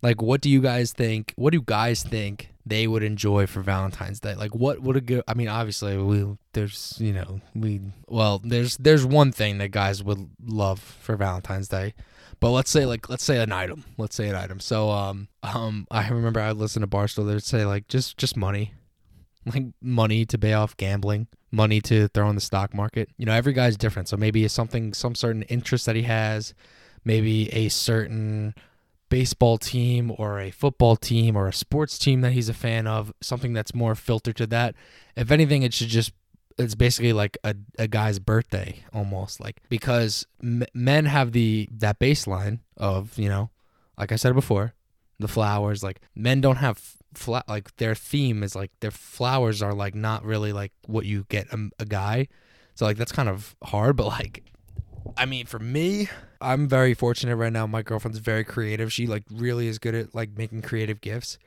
Like 0.00 0.22
what 0.22 0.40
do 0.40 0.48
you 0.48 0.62
guys 0.62 0.92
think? 0.92 1.34
What 1.36 1.52
do 1.52 1.60
guys 1.60 2.02
think 2.02 2.53
they 2.66 2.86
would 2.86 3.02
enjoy 3.02 3.46
for 3.46 3.60
Valentine's 3.60 4.20
Day? 4.20 4.34
Like 4.34 4.54
what 4.54 4.80
would 4.80 4.96
a 4.96 5.00
good 5.00 5.22
I 5.28 5.34
mean 5.34 5.48
obviously 5.48 5.96
we 5.98 6.36
there's, 6.52 6.94
you 6.98 7.12
know, 7.12 7.40
we 7.54 7.80
well, 8.08 8.40
there's 8.42 8.76
there's 8.78 9.04
one 9.04 9.32
thing 9.32 9.58
that 9.58 9.68
guys 9.68 10.02
would 10.02 10.30
love 10.44 10.80
for 10.80 11.16
Valentine's 11.16 11.68
Day. 11.68 11.94
But 12.40 12.50
let's 12.50 12.70
say 12.70 12.86
like 12.86 13.08
let's 13.08 13.24
say 13.24 13.42
an 13.42 13.52
item. 13.52 13.84
Let's 13.98 14.16
say 14.16 14.28
an 14.28 14.34
item. 14.34 14.60
So 14.60 14.90
um 14.90 15.28
um 15.42 15.86
I 15.90 16.08
remember 16.08 16.40
I 16.40 16.52
listened 16.52 16.82
to 16.82 16.96
Barstool 16.96 17.26
they'd 17.26 17.42
say 17.42 17.64
like 17.64 17.88
just 17.88 18.16
just 18.16 18.36
money. 18.36 18.74
Like 19.46 19.64
money 19.82 20.24
to 20.24 20.38
pay 20.38 20.54
off 20.54 20.74
gambling, 20.78 21.26
money 21.50 21.82
to 21.82 22.08
throw 22.08 22.30
in 22.30 22.34
the 22.34 22.40
stock 22.40 22.72
market. 22.72 23.10
You 23.18 23.26
know, 23.26 23.34
every 23.34 23.52
guy's 23.52 23.76
different. 23.76 24.08
So 24.08 24.16
maybe 24.16 24.42
it's 24.42 24.54
something 24.54 24.94
some 24.94 25.14
certain 25.14 25.42
interest 25.42 25.84
that 25.84 25.96
he 25.96 26.02
has, 26.04 26.54
maybe 27.04 27.52
a 27.52 27.68
certain 27.68 28.54
baseball 29.14 29.58
team 29.58 30.12
or 30.18 30.40
a 30.40 30.50
football 30.50 30.96
team 30.96 31.36
or 31.36 31.46
a 31.46 31.52
sports 31.52 32.00
team 32.00 32.20
that 32.22 32.32
he's 32.32 32.48
a 32.48 32.52
fan 32.52 32.84
of, 32.84 33.12
something 33.20 33.52
that's 33.52 33.72
more 33.72 33.94
filtered 33.94 34.34
to 34.34 34.44
that. 34.44 34.74
If 35.14 35.30
anything, 35.30 35.62
it 35.62 35.72
should 35.72 35.86
just 35.86 36.12
it's 36.58 36.74
basically 36.74 37.12
like 37.12 37.38
a, 37.44 37.54
a 37.78 37.86
guy's 37.86 38.18
birthday 38.18 38.82
almost 38.92 39.38
like 39.38 39.60
because 39.68 40.26
m- 40.42 40.64
men 40.74 41.04
have 41.04 41.30
the 41.30 41.68
that 41.70 42.00
baseline 42.00 42.58
of 42.76 43.16
you 43.18 43.28
know 43.28 43.50
like 43.98 44.12
i 44.12 44.16
said 44.16 44.34
before 44.34 44.72
the 45.18 45.26
flowers 45.26 45.82
like 45.82 46.00
men 46.14 46.40
don't 46.40 46.58
have 46.58 46.96
fla- 47.12 47.42
like 47.48 47.74
their 47.78 47.96
theme 47.96 48.44
is 48.44 48.54
like 48.54 48.70
their 48.78 48.92
flowers 48.92 49.62
are 49.62 49.74
like 49.74 49.96
not 49.96 50.24
really 50.24 50.52
like 50.52 50.70
what 50.86 51.04
you 51.06 51.24
get 51.28 51.52
a, 51.52 51.70
a 51.80 51.84
guy 51.84 52.28
so 52.76 52.84
like 52.84 52.96
that's 52.96 53.10
kind 53.10 53.28
of 53.28 53.56
hard 53.64 53.96
but 54.00 54.06
like 54.06 54.44
i 55.16 55.24
mean 55.24 55.46
for 55.46 55.58
me 55.58 56.08
i'm 56.44 56.68
very 56.68 56.94
fortunate 56.94 57.36
right 57.36 57.52
now. 57.52 57.66
My 57.66 57.82
girlfriend's 57.82 58.18
very 58.18 58.44
creative. 58.44 58.92
She 58.92 59.06
like 59.06 59.24
really 59.30 59.66
is 59.66 59.78
good 59.78 59.94
at 59.94 60.14
like 60.14 60.36
making 60.36 60.62
creative 60.62 61.00
gifts. 61.00 61.38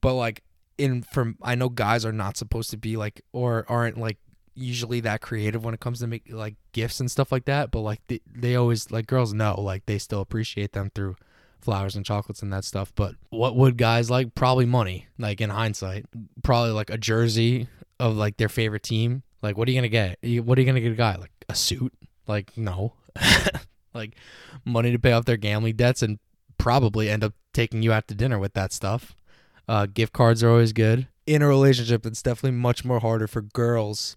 But 0.00 0.14
like 0.14 0.42
in 0.78 1.02
from 1.02 1.36
i 1.42 1.54
know 1.54 1.68
guys 1.68 2.04
are 2.04 2.12
not 2.12 2.36
supposed 2.38 2.70
to 2.70 2.78
be 2.78 2.96
like 2.96 3.20
or 3.32 3.66
aren't 3.68 3.98
like 3.98 4.16
usually 4.54 5.00
that 5.00 5.20
creative 5.20 5.64
when 5.64 5.74
it 5.74 5.80
comes 5.80 6.00
to 6.00 6.06
make 6.06 6.24
like 6.30 6.56
gifts 6.72 6.98
and 6.98 7.10
stuff 7.10 7.30
like 7.30 7.44
that. 7.44 7.70
But 7.70 7.80
like 7.80 8.00
they, 8.08 8.20
they 8.26 8.56
always 8.56 8.90
like 8.90 9.06
girls 9.06 9.32
know 9.32 9.60
like 9.60 9.86
they 9.86 9.98
still 9.98 10.20
appreciate 10.20 10.72
them 10.72 10.90
through 10.94 11.16
flowers 11.60 11.94
and 11.94 12.04
chocolates 12.04 12.42
and 12.42 12.52
that 12.52 12.64
stuff. 12.64 12.92
But 12.94 13.14
what 13.30 13.56
would 13.56 13.76
guys 13.76 14.10
like? 14.10 14.34
Probably 14.34 14.66
money 14.66 15.08
like 15.18 15.40
in 15.40 15.50
hindsight. 15.50 16.06
Probably 16.42 16.72
like 16.72 16.90
a 16.90 16.98
jersey 16.98 17.68
of 18.00 18.16
like 18.16 18.38
their 18.38 18.48
favorite 18.48 18.82
team. 18.82 19.22
Like 19.42 19.56
what 19.56 19.68
are 19.68 19.70
you 19.70 19.78
gonna 19.78 19.88
get? 19.88 20.18
What 20.44 20.58
are 20.58 20.60
you 20.60 20.66
gonna 20.66 20.80
get 20.80 20.92
a 20.92 20.96
guy? 20.96 21.16
Like 21.16 21.32
a 21.48 21.54
suit 21.54 21.92
like 22.32 22.56
no 22.56 22.94
like 23.94 24.14
money 24.64 24.90
to 24.90 24.98
pay 24.98 25.12
off 25.12 25.24
their 25.24 25.36
gambling 25.36 25.76
debts 25.76 26.02
and 26.02 26.18
probably 26.58 27.08
end 27.08 27.24
up 27.24 27.34
taking 27.52 27.82
you 27.82 27.92
out 27.92 28.08
to 28.08 28.14
dinner 28.14 28.38
with 28.38 28.54
that 28.54 28.72
stuff 28.72 29.14
uh, 29.68 29.86
gift 29.86 30.12
cards 30.12 30.42
are 30.42 30.50
always 30.50 30.72
good 30.72 31.06
in 31.26 31.42
a 31.42 31.46
relationship 31.46 32.04
it's 32.04 32.22
definitely 32.22 32.58
much 32.58 32.84
more 32.84 33.00
harder 33.00 33.26
for 33.26 33.42
girls 33.42 34.16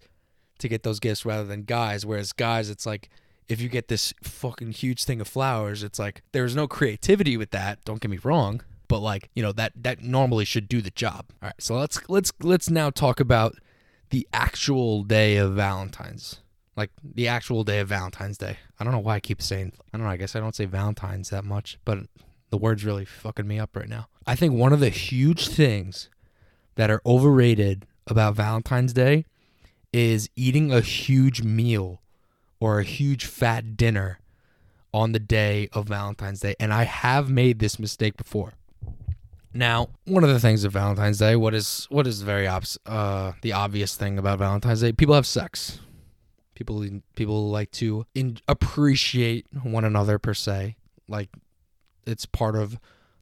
to 0.58 0.68
get 0.68 0.82
those 0.82 1.00
gifts 1.00 1.24
rather 1.24 1.44
than 1.44 1.62
guys. 1.62 2.06
Whereas 2.06 2.32
guys, 2.32 2.70
it's 2.70 2.86
like 2.86 3.08
if 3.48 3.60
you 3.60 3.68
get 3.68 3.88
this 3.88 4.12
fucking 4.22 4.72
huge 4.72 5.04
thing 5.04 5.20
of 5.20 5.28
flowers, 5.28 5.82
it's 5.82 5.98
like 5.98 6.22
there's 6.32 6.56
no 6.56 6.66
creativity 6.66 7.36
with 7.36 7.50
that. 7.50 7.84
Don't 7.84 8.00
get 8.00 8.10
me 8.10 8.18
wrong, 8.22 8.62
but 8.88 9.00
like 9.00 9.30
you 9.34 9.42
know 9.42 9.52
that 9.52 9.72
that 9.76 10.02
normally 10.02 10.44
should 10.44 10.68
do 10.68 10.80
the 10.80 10.90
job. 10.90 11.26
All 11.42 11.48
right, 11.48 11.54
so 11.58 11.76
let's 11.76 12.00
let's 12.08 12.32
let's 12.42 12.70
now 12.70 12.90
talk 12.90 13.20
about 13.20 13.56
the 14.10 14.26
actual 14.32 15.02
day 15.02 15.36
of 15.36 15.54
Valentine's. 15.54 16.40
Like 16.76 16.90
the 17.02 17.28
actual 17.28 17.64
day 17.64 17.78
of 17.80 17.88
Valentine's 17.88 18.38
Day. 18.38 18.58
I 18.78 18.84
don't 18.84 18.92
know 18.92 18.98
why 18.98 19.14
I 19.16 19.20
keep 19.20 19.40
saying. 19.40 19.72
I 19.92 19.96
don't 19.96 20.06
know. 20.06 20.12
I 20.12 20.16
guess 20.16 20.36
I 20.36 20.40
don't 20.40 20.54
say 20.54 20.66
Valentine's 20.66 21.30
that 21.30 21.44
much, 21.44 21.78
but 21.84 21.98
the 22.50 22.58
word's 22.58 22.84
really 22.84 23.04
fucking 23.04 23.46
me 23.46 23.58
up 23.58 23.74
right 23.74 23.88
now. 23.88 24.08
I 24.26 24.34
think 24.34 24.54
one 24.54 24.72
of 24.72 24.80
the 24.80 24.90
huge 24.90 25.48
things 25.48 26.10
that 26.74 26.90
are 26.90 27.00
overrated 27.06 27.86
about 28.06 28.34
Valentine's 28.34 28.92
Day 28.92 29.24
is 29.92 30.28
eating 30.36 30.72
a 30.72 30.80
huge 30.80 31.42
meal 31.42 32.02
or 32.60 32.78
a 32.78 32.84
huge 32.84 33.24
fat 33.24 33.76
dinner 33.76 34.20
on 34.92 35.12
the 35.12 35.18
day 35.18 35.68
of 35.72 35.88
Valentine's 35.88 36.40
Day. 36.40 36.54
And 36.60 36.72
I 36.72 36.84
have 36.84 37.30
made 37.30 37.58
this 37.58 37.78
mistake 37.78 38.16
before. 38.16 38.54
Now, 39.52 39.88
one 40.04 40.22
of 40.22 40.28
the 40.28 40.40
things 40.40 40.64
of 40.64 40.72
Valentine's 40.72 41.18
Day, 41.18 41.34
what 41.34 41.54
is 41.54 41.86
what 41.88 42.06
is 42.06 42.20
very 42.22 42.46
uh, 42.46 43.32
the 43.40 43.52
obvious 43.52 43.96
thing 43.96 44.18
about 44.18 44.38
Valentine's 44.38 44.82
Day? 44.82 44.92
People 44.92 45.14
have 45.14 45.26
sex. 45.26 45.80
People 46.56 46.84
people 47.14 47.50
like 47.50 47.70
to 47.72 48.04
in- 48.14 48.38
appreciate 48.48 49.46
one 49.62 49.84
another 49.84 50.18
per 50.18 50.34
se. 50.34 50.76
Like 51.06 51.30
it's 52.06 52.26
part 52.26 52.56
of 52.56 52.78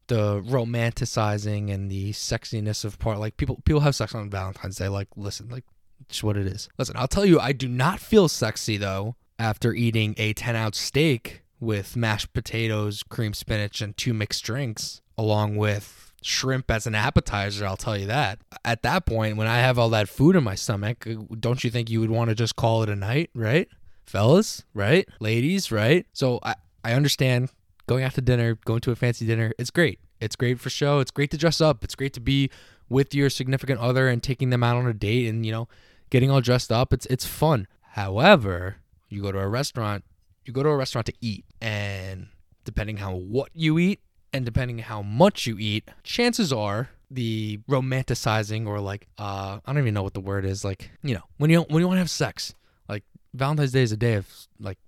the 0.06 0.40
romanticizing 0.42 1.70
and 1.72 1.90
the 1.90 2.12
sexiness 2.12 2.84
of 2.84 2.98
part. 2.98 3.18
Like 3.18 3.36
people 3.36 3.60
people 3.64 3.80
have 3.80 3.94
sex 3.94 4.14
on 4.14 4.30
Valentine's 4.30 4.76
Day. 4.76 4.88
Like 4.88 5.08
listen, 5.16 5.48
like 5.50 5.64
it's 6.08 6.22
what 6.22 6.36
it 6.36 6.46
is. 6.46 6.68
Listen, 6.78 6.96
I'll 6.96 7.08
tell 7.08 7.26
you, 7.26 7.38
I 7.40 7.52
do 7.52 7.68
not 7.68 8.00
feel 8.00 8.28
sexy 8.28 8.76
though 8.76 9.16
after 9.38 9.74
eating 9.74 10.14
a 10.16 10.32
10 10.32 10.56
ounce 10.56 10.78
steak 10.78 11.42
with 11.60 11.96
mashed 11.96 12.32
potatoes, 12.32 13.02
cream 13.02 13.34
spinach, 13.34 13.80
and 13.80 13.96
two 13.96 14.14
mixed 14.14 14.44
drinks, 14.44 15.00
along 15.18 15.56
with 15.56 16.12
shrimp 16.24 16.70
as 16.70 16.86
an 16.86 16.94
appetizer. 16.94 17.66
I'll 17.66 17.76
tell 17.76 17.96
you 17.96 18.06
that. 18.06 18.38
At 18.64 18.82
that 18.82 19.04
point, 19.04 19.36
when 19.36 19.46
I 19.46 19.58
have 19.58 19.78
all 19.78 19.90
that 19.90 20.08
food 20.08 20.36
in 20.36 20.42
my 20.42 20.54
stomach, 20.54 21.06
uh, 21.06 21.16
don't 21.38 21.62
you 21.62 21.70
think 21.70 21.90
you 21.90 22.00
would 22.00 22.10
want 22.10 22.30
to 22.30 22.34
just 22.34 22.56
call 22.56 22.82
it 22.82 22.88
a 22.88 22.96
night, 22.96 23.30
right? 23.34 23.68
Fellas, 24.06 24.64
right? 24.72 25.06
Ladies, 25.20 25.70
right? 25.70 26.06
So 26.12 26.40
I, 26.42 26.54
I 26.82 26.92
understand 26.92 27.50
going 27.86 28.04
out 28.04 28.14
to 28.14 28.22
dinner, 28.22 28.54
going 28.64 28.80
to 28.80 28.90
a 28.90 28.96
fancy 28.96 29.26
dinner. 29.26 29.52
It's 29.58 29.70
great. 29.70 30.00
It's 30.20 30.36
great 30.36 30.58
for 30.58 30.70
show. 30.70 31.00
It's 31.00 31.10
great 31.10 31.30
to 31.32 31.36
dress 31.36 31.60
up. 31.60 31.84
It's 31.84 31.94
great 31.94 32.14
to 32.14 32.20
be 32.20 32.50
with 32.88 33.14
your 33.14 33.28
significant 33.28 33.80
other 33.80 34.08
and 34.08 34.22
taking 34.22 34.50
them 34.50 34.62
out 34.62 34.76
on 34.76 34.86
a 34.86 34.94
date 34.94 35.28
and, 35.28 35.44
you 35.44 35.52
know, 35.52 35.68
getting 36.08 36.30
all 36.30 36.40
dressed 36.40 36.72
up. 36.72 36.92
It's 36.92 37.06
it's 37.06 37.26
fun. 37.26 37.66
However, 37.92 38.76
you 39.10 39.20
go 39.22 39.30
to 39.30 39.38
a 39.38 39.48
restaurant, 39.48 40.04
you 40.46 40.52
go 40.52 40.62
to 40.62 40.70
a 40.70 40.76
restaurant 40.76 41.06
to 41.06 41.14
eat, 41.20 41.44
and 41.60 42.28
depending 42.64 42.96
how 42.96 43.14
what 43.14 43.50
you 43.52 43.78
eat 43.78 44.00
and 44.34 44.44
depending 44.44 44.78
how 44.78 45.00
much 45.00 45.46
you 45.46 45.56
eat, 45.58 45.88
chances 46.02 46.52
are 46.52 46.90
the 47.10 47.58
romanticizing 47.70 48.66
or 48.66 48.80
like 48.80 49.06
uh 49.18 49.60
I 49.64 49.72
don't 49.72 49.82
even 49.82 49.94
know 49.94 50.02
what 50.02 50.14
the 50.14 50.20
word 50.20 50.44
is, 50.44 50.64
like, 50.64 50.90
you 51.02 51.14
know, 51.14 51.22
when 51.38 51.50
you 51.50 51.62
when 51.62 51.80
you 51.80 51.86
want 51.86 51.96
to 51.96 52.00
have 52.00 52.10
sex. 52.10 52.54
Like 52.88 53.04
Valentine's 53.32 53.72
Day 53.72 53.82
is 53.82 53.92
a 53.92 53.96
day 53.96 54.14
of 54.14 54.28
like 54.60 54.78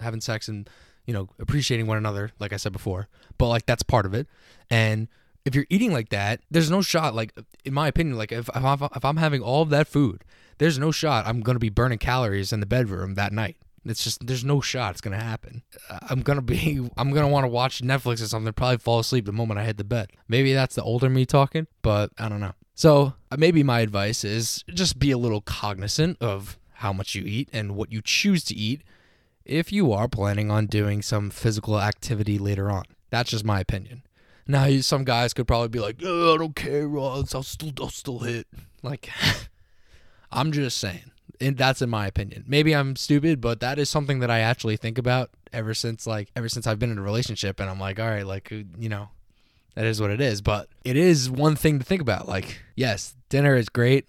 having 0.00 0.20
sex 0.20 0.46
and 0.46 0.68
you 1.06 1.14
know 1.14 1.28
appreciating 1.38 1.86
one 1.86 1.96
another 1.96 2.32
like 2.38 2.52
i 2.52 2.56
said 2.56 2.72
before 2.72 3.08
but 3.38 3.48
like 3.48 3.64
that's 3.66 3.82
part 3.82 4.04
of 4.06 4.12
it 4.12 4.26
and 4.70 5.08
if 5.44 5.54
you're 5.54 5.66
eating 5.70 5.92
like 5.92 6.08
that 6.10 6.40
there's 6.50 6.70
no 6.70 6.82
shot 6.82 7.14
like 7.14 7.32
in 7.64 7.72
my 7.72 7.88
opinion 7.88 8.16
like 8.16 8.32
if, 8.32 8.48
if, 8.48 8.64
I'm, 8.64 8.82
if 8.82 9.04
i'm 9.04 9.16
having 9.16 9.40
all 9.40 9.62
of 9.62 9.70
that 9.70 9.88
food 9.88 10.24
there's 10.58 10.78
no 10.78 10.90
shot 10.90 11.26
i'm 11.26 11.40
gonna 11.40 11.58
be 11.58 11.68
burning 11.68 11.98
calories 11.98 12.52
in 12.52 12.60
the 12.60 12.66
bedroom 12.66 13.14
that 13.14 13.32
night 13.32 13.56
it's 13.90 14.04
just 14.04 14.26
there's 14.26 14.44
no 14.44 14.60
shot 14.60 14.92
it's 14.92 15.00
gonna 15.00 15.22
happen 15.22 15.62
Uh, 15.88 15.98
i'm 16.10 16.20
gonna 16.22 16.42
be 16.42 16.88
i'm 16.96 17.12
gonna 17.12 17.28
want 17.28 17.44
to 17.44 17.48
watch 17.48 17.80
netflix 17.82 18.22
or 18.22 18.26
something 18.26 18.52
probably 18.52 18.78
fall 18.78 18.98
asleep 18.98 19.24
the 19.26 19.32
moment 19.32 19.58
i 19.60 19.64
hit 19.64 19.76
the 19.76 19.84
bed 19.84 20.10
maybe 20.28 20.52
that's 20.52 20.74
the 20.74 20.82
older 20.82 21.08
me 21.08 21.24
talking 21.26 21.66
but 21.82 22.10
i 22.18 22.28
don't 22.28 22.40
know 22.40 22.52
so 22.74 23.14
uh, 23.30 23.36
maybe 23.38 23.62
my 23.62 23.80
advice 23.80 24.22
is 24.24 24.62
just 24.68 24.98
be 24.98 25.10
a 25.10 25.18
little 25.18 25.40
cognizant 25.40 26.18
of 26.20 26.58
how 26.74 26.92
much 26.92 27.14
you 27.14 27.24
eat 27.24 27.48
and 27.52 27.74
what 27.74 27.90
you 27.90 28.02
choose 28.02 28.44
to 28.44 28.54
eat 28.54 28.82
if 29.46 29.72
you 29.72 29.92
are 29.92 30.08
planning 30.08 30.50
on 30.50 30.66
doing 30.66 31.00
some 31.00 31.30
physical 31.30 31.80
activity 31.80 32.38
later 32.38 32.70
on. 32.70 32.84
That's 33.10 33.30
just 33.30 33.44
my 33.44 33.60
opinion. 33.60 34.02
Now, 34.46 34.68
some 34.80 35.04
guys 35.04 35.32
could 35.32 35.46
probably 35.46 35.68
be 35.68 35.80
like, 35.80 36.00
oh, 36.04 36.34
I 36.34 36.36
don't 36.36 36.54
care, 36.54 36.86
Ross. 36.86 37.34
I'll 37.34 37.42
still, 37.42 37.72
I'll 37.80 37.88
still 37.88 38.18
hit. 38.18 38.46
Like, 38.82 39.08
I'm 40.30 40.52
just 40.52 40.76
saying. 40.78 41.12
And 41.40 41.56
that's 41.56 41.82
in 41.82 41.90
my 41.90 42.06
opinion. 42.06 42.44
Maybe 42.46 42.74
I'm 42.74 42.96
stupid, 42.96 43.40
but 43.40 43.60
that 43.60 43.78
is 43.78 43.90
something 43.90 44.20
that 44.20 44.30
I 44.30 44.40
actually 44.40 44.76
think 44.76 44.98
about 44.98 45.30
ever 45.52 45.74
since, 45.74 46.06
like, 46.06 46.30
ever 46.36 46.48
since 46.48 46.66
I've 46.66 46.78
been 46.78 46.90
in 46.90 46.98
a 46.98 47.02
relationship. 47.02 47.60
And 47.60 47.68
I'm 47.68 47.80
like, 47.80 47.98
all 47.98 48.08
right, 48.08 48.26
like, 48.26 48.52
uh, 48.52 48.62
you 48.78 48.88
know, 48.88 49.08
that 49.74 49.84
is 49.84 50.00
what 50.00 50.10
it 50.10 50.20
is. 50.20 50.40
But 50.40 50.68
it 50.84 50.96
is 50.96 51.30
one 51.30 51.56
thing 51.56 51.78
to 51.78 51.84
think 51.84 52.00
about. 52.00 52.28
Like, 52.28 52.60
yes, 52.74 53.14
dinner 53.28 53.54
is 53.56 53.68
great 53.68 54.06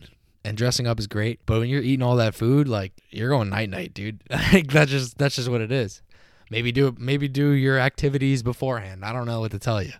and 0.47 0.55
dressing 0.55 0.87
up 0.87 0.97
is 0.97 1.07
great, 1.07 1.41
but 1.45 1.59
when 1.59 1.67
you're 1.67 1.81
eating 1.81 2.01
all 2.01 2.15
that 2.15 2.33
food, 2.33 2.69
like 2.69 2.93
you're 3.09 3.29
going 3.29 3.49
night 3.49 3.69
night, 3.69 3.93
dude. 3.93 4.21
Like 4.53 4.71
that's 4.71 4.89
just 4.89 5.17
that's 5.17 5.35
just 5.35 5.49
what 5.49 5.59
it 5.59 5.73
is. 5.73 6.01
Maybe 6.49 6.71
do 6.71 6.95
maybe 6.97 7.27
do 7.27 7.49
your 7.49 7.77
activities 7.77 8.43
beforehand. 8.43 9.03
I 9.03 9.11
don't 9.11 9.25
know 9.25 9.41
what 9.41 9.51
to 9.51 9.59
tell 9.59 9.83
you, 9.83 9.91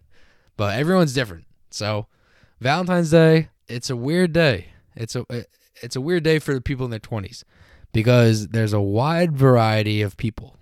but 0.55 0.79
everyone's 0.79 1.13
different. 1.13 1.46
So 1.69 2.07
Valentine's 2.62 3.12
Day, 3.12 3.50
it's 3.67 3.89
a 3.89 3.98
weird 3.98 4.31
day. 4.31 4.67
It's 4.96 5.17
a 5.17 5.25
it's 5.81 5.96
a 5.96 6.01
weird 6.01 6.24
day 6.24 6.39
for 6.39 6.53
the 6.53 6.62
people 6.62 6.86
in 6.86 6.91
their 6.91 7.00
twenties 7.00 7.43
because 7.93 8.50
there's 8.50 8.74
a 8.74 8.81
wide 8.81 9.36
variety 9.36 10.01
of 10.01 10.17
people, 10.17 10.57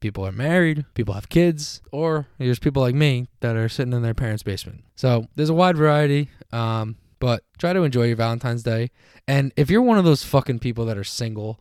People 0.00 0.26
are 0.26 0.32
married, 0.32 0.86
people 0.94 1.12
have 1.12 1.28
kids, 1.28 1.82
or 1.92 2.26
there's 2.38 2.58
people 2.58 2.80
like 2.80 2.94
me 2.94 3.28
that 3.40 3.54
are 3.54 3.68
sitting 3.68 3.92
in 3.92 4.00
their 4.00 4.14
parents' 4.14 4.42
basement. 4.42 4.82
So 4.96 5.26
there's 5.36 5.50
a 5.50 5.54
wide 5.54 5.76
variety. 5.76 6.30
Um, 6.52 6.96
but 7.18 7.44
try 7.58 7.74
to 7.74 7.82
enjoy 7.82 8.04
your 8.04 8.16
Valentine's 8.16 8.62
Day. 8.62 8.90
And 9.28 9.52
if 9.56 9.70
you're 9.70 9.82
one 9.82 9.98
of 9.98 10.06
those 10.06 10.24
fucking 10.24 10.60
people 10.60 10.86
that 10.86 10.96
are 10.96 11.04
single 11.04 11.60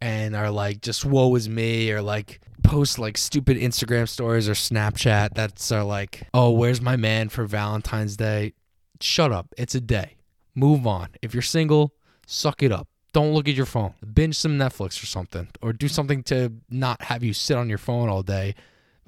and 0.00 0.34
are 0.34 0.50
like 0.50 0.80
just 0.80 1.04
woe 1.04 1.32
is 1.36 1.48
me 1.48 1.92
or 1.92 2.02
like 2.02 2.40
post 2.64 2.98
like 2.98 3.16
stupid 3.16 3.56
Instagram 3.56 4.08
stories 4.08 4.48
or 4.48 4.52
Snapchat 4.52 5.34
that's 5.34 5.70
are 5.70 5.84
like, 5.84 6.26
oh, 6.34 6.50
where's 6.50 6.80
my 6.80 6.96
man 6.96 7.28
for 7.28 7.44
Valentine's 7.46 8.16
Day? 8.16 8.54
Shut 9.00 9.30
up. 9.30 9.54
It's 9.56 9.76
a 9.76 9.80
day. 9.80 10.16
Move 10.56 10.88
on. 10.88 11.10
If 11.22 11.34
you're 11.34 11.42
single, 11.42 11.94
suck 12.26 12.62
it 12.62 12.72
up. 12.72 12.88
Don't 13.12 13.32
look 13.32 13.48
at 13.48 13.54
your 13.54 13.66
phone. 13.66 13.94
Binge 14.12 14.36
some 14.36 14.58
Netflix 14.58 15.02
or 15.02 15.06
something, 15.06 15.48
or 15.62 15.72
do 15.72 15.88
something 15.88 16.22
to 16.24 16.52
not 16.68 17.00
have 17.02 17.24
you 17.24 17.32
sit 17.32 17.56
on 17.56 17.68
your 17.70 17.78
phone 17.78 18.10
all 18.10 18.22
day, 18.22 18.54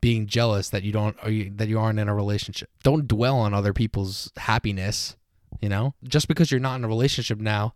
being 0.01 0.27
jealous 0.27 0.71
that 0.71 0.83
you 0.83 0.93
don't 0.93 1.17
or 1.23 1.31
you, 1.31 1.53
that 1.57 1.69
you 1.69 1.79
aren't 1.79 1.99
in 1.99 2.09
a 2.09 2.15
relationship. 2.15 2.71
Don't 2.83 3.07
dwell 3.07 3.37
on 3.37 3.53
other 3.53 3.75
people's 3.75 4.33
happiness. 4.39 5.17
You 5.61 5.69
know, 5.69 5.95
just 6.05 6.29
because 6.29 6.51
you're 6.51 6.61
not 6.61 6.77
in 6.77 6.85
a 6.85 6.89
relationship 6.89 7.39
now, 7.39 7.75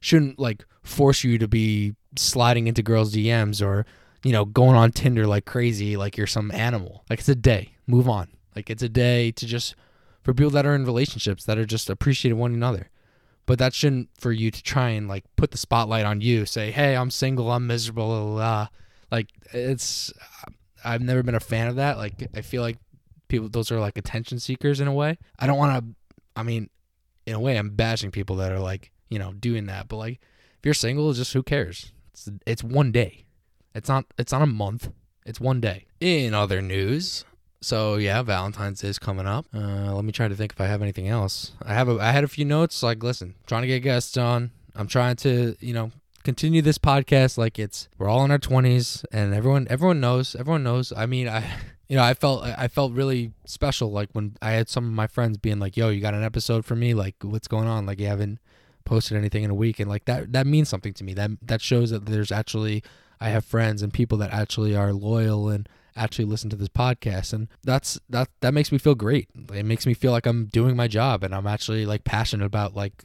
shouldn't 0.00 0.38
like 0.38 0.64
force 0.82 1.22
you 1.22 1.38
to 1.38 1.46
be 1.46 1.94
sliding 2.16 2.66
into 2.66 2.82
girls' 2.82 3.14
DMs 3.14 3.64
or 3.64 3.86
you 4.24 4.32
know 4.32 4.44
going 4.44 4.76
on 4.76 4.90
Tinder 4.90 5.26
like 5.26 5.44
crazy, 5.44 5.96
like 5.96 6.16
you're 6.16 6.26
some 6.26 6.50
animal. 6.50 7.04
Like 7.08 7.20
it's 7.20 7.28
a 7.28 7.36
day. 7.36 7.74
Move 7.86 8.08
on. 8.08 8.28
Like 8.56 8.70
it's 8.70 8.82
a 8.82 8.88
day 8.88 9.30
to 9.32 9.46
just 9.46 9.76
for 10.22 10.34
people 10.34 10.50
that 10.50 10.66
are 10.66 10.74
in 10.74 10.84
relationships 10.84 11.44
that 11.44 11.58
are 11.58 11.66
just 11.66 11.88
appreciating 11.88 12.38
one 12.38 12.52
another 12.52 12.90
but 13.48 13.58
that 13.58 13.72
shouldn't 13.72 14.10
for 14.18 14.30
you 14.30 14.50
to 14.50 14.62
try 14.62 14.90
and 14.90 15.08
like 15.08 15.24
put 15.36 15.52
the 15.52 15.56
spotlight 15.56 16.04
on 16.04 16.20
you 16.20 16.44
say 16.44 16.70
hey 16.70 16.94
i'm 16.94 17.10
single 17.10 17.50
i'm 17.50 17.66
miserable 17.66 18.06
blah, 18.06 18.34
blah, 18.34 18.68
like 19.10 19.28
it's 19.54 20.12
i've 20.84 21.00
never 21.00 21.22
been 21.22 21.34
a 21.34 21.40
fan 21.40 21.66
of 21.66 21.76
that. 21.76 21.96
Like 21.96 22.28
i 22.36 22.42
feel 22.42 22.60
like 22.60 22.76
people 23.28 23.48
those 23.48 23.72
are 23.72 23.80
like 23.80 23.96
attention 23.96 24.38
seekers 24.38 24.80
in 24.80 24.86
a 24.86 24.92
way. 24.92 25.18
I 25.38 25.46
don't 25.46 25.56
want 25.56 25.82
to 25.82 25.94
i 26.36 26.42
mean 26.42 26.68
in 27.26 27.34
a 27.34 27.40
way 27.40 27.56
i'm 27.56 27.70
bashing 27.70 28.10
people 28.10 28.36
that 28.36 28.52
are 28.52 28.60
like 28.60 28.92
you 29.08 29.18
know 29.18 29.32
doing 29.32 29.66
that 29.66 29.88
but 29.88 29.96
like 29.96 30.20
if 30.58 30.64
you're 30.64 30.74
single 30.74 31.08
it's 31.08 31.18
just 31.18 31.32
who 31.32 31.42
cares? 31.42 31.92
It's 32.12 32.28
it's 32.46 32.62
one 32.62 32.92
day. 32.92 33.24
It's 33.74 33.88
not 33.88 34.04
it's 34.18 34.32
not 34.32 34.42
a 34.42 34.46
month. 34.46 34.90
It's 35.24 35.40
one 35.40 35.60
day. 35.60 35.86
In 36.00 36.34
other 36.34 36.60
news 36.60 37.24
so 37.60 37.96
yeah, 37.96 38.22
Valentine's 38.22 38.80
Day 38.80 38.88
is 38.88 38.98
coming 38.98 39.26
up. 39.26 39.46
Uh, 39.54 39.94
let 39.94 40.04
me 40.04 40.12
try 40.12 40.28
to 40.28 40.34
think 40.34 40.52
if 40.52 40.60
I 40.60 40.66
have 40.66 40.82
anything 40.82 41.08
else. 41.08 41.52
I 41.62 41.74
have 41.74 41.88
a, 41.88 41.98
I 41.98 42.12
had 42.12 42.24
a 42.24 42.28
few 42.28 42.44
notes. 42.44 42.82
Like, 42.82 43.02
listen, 43.02 43.34
trying 43.46 43.62
to 43.62 43.68
get 43.68 43.80
guests 43.80 44.16
on. 44.16 44.50
I'm 44.74 44.86
trying 44.86 45.16
to, 45.16 45.56
you 45.60 45.74
know, 45.74 45.90
continue 46.24 46.60
this 46.60 46.78
podcast 46.78 47.38
like 47.38 47.58
it's 47.58 47.88
we're 47.96 48.08
all 48.08 48.22
in 48.24 48.30
our 48.30 48.38
20s 48.38 49.02
and 49.12 49.32
everyone 49.32 49.66
everyone 49.70 50.00
knows 50.00 50.36
everyone 50.36 50.62
knows. 50.62 50.92
I 50.96 51.06
mean, 51.06 51.28
I 51.28 51.44
you 51.88 51.96
know, 51.96 52.02
I 52.02 52.14
felt 52.14 52.44
I 52.44 52.68
felt 52.68 52.92
really 52.92 53.32
special 53.44 53.90
like 53.90 54.10
when 54.12 54.36
I 54.42 54.52
had 54.52 54.68
some 54.68 54.84
of 54.84 54.92
my 54.92 55.06
friends 55.06 55.38
being 55.38 55.58
like, 55.58 55.76
"Yo, 55.76 55.88
you 55.88 56.00
got 56.00 56.14
an 56.14 56.22
episode 56.22 56.64
for 56.64 56.76
me? 56.76 56.94
Like, 56.94 57.16
what's 57.22 57.48
going 57.48 57.66
on? 57.66 57.86
Like, 57.86 57.98
you 57.98 58.06
haven't 58.06 58.40
posted 58.84 59.16
anything 59.16 59.42
in 59.42 59.50
a 59.50 59.54
week." 59.54 59.80
And 59.80 59.88
like 59.88 60.04
that 60.04 60.32
that 60.32 60.46
means 60.46 60.68
something 60.68 60.92
to 60.94 61.04
me. 61.04 61.14
That 61.14 61.30
that 61.42 61.62
shows 61.62 61.90
that 61.90 62.06
there's 62.06 62.30
actually 62.30 62.84
I 63.20 63.30
have 63.30 63.44
friends 63.44 63.82
and 63.82 63.92
people 63.92 64.18
that 64.18 64.32
actually 64.32 64.76
are 64.76 64.92
loyal 64.92 65.48
and 65.48 65.66
actually 65.98 66.24
listen 66.24 66.48
to 66.50 66.56
this 66.56 66.68
podcast 66.68 67.32
and 67.32 67.48
that's 67.64 67.98
that 68.08 68.28
that 68.40 68.54
makes 68.54 68.72
me 68.72 68.78
feel 68.78 68.94
great. 68.94 69.28
It 69.52 69.64
makes 69.64 69.86
me 69.86 69.94
feel 69.94 70.12
like 70.12 70.26
i'm 70.26 70.46
doing 70.46 70.76
my 70.76 70.88
job 70.88 71.22
and 71.22 71.34
i'm 71.34 71.46
actually 71.46 71.84
like 71.86 72.04
passionate 72.04 72.46
about 72.46 72.74
like 72.74 73.04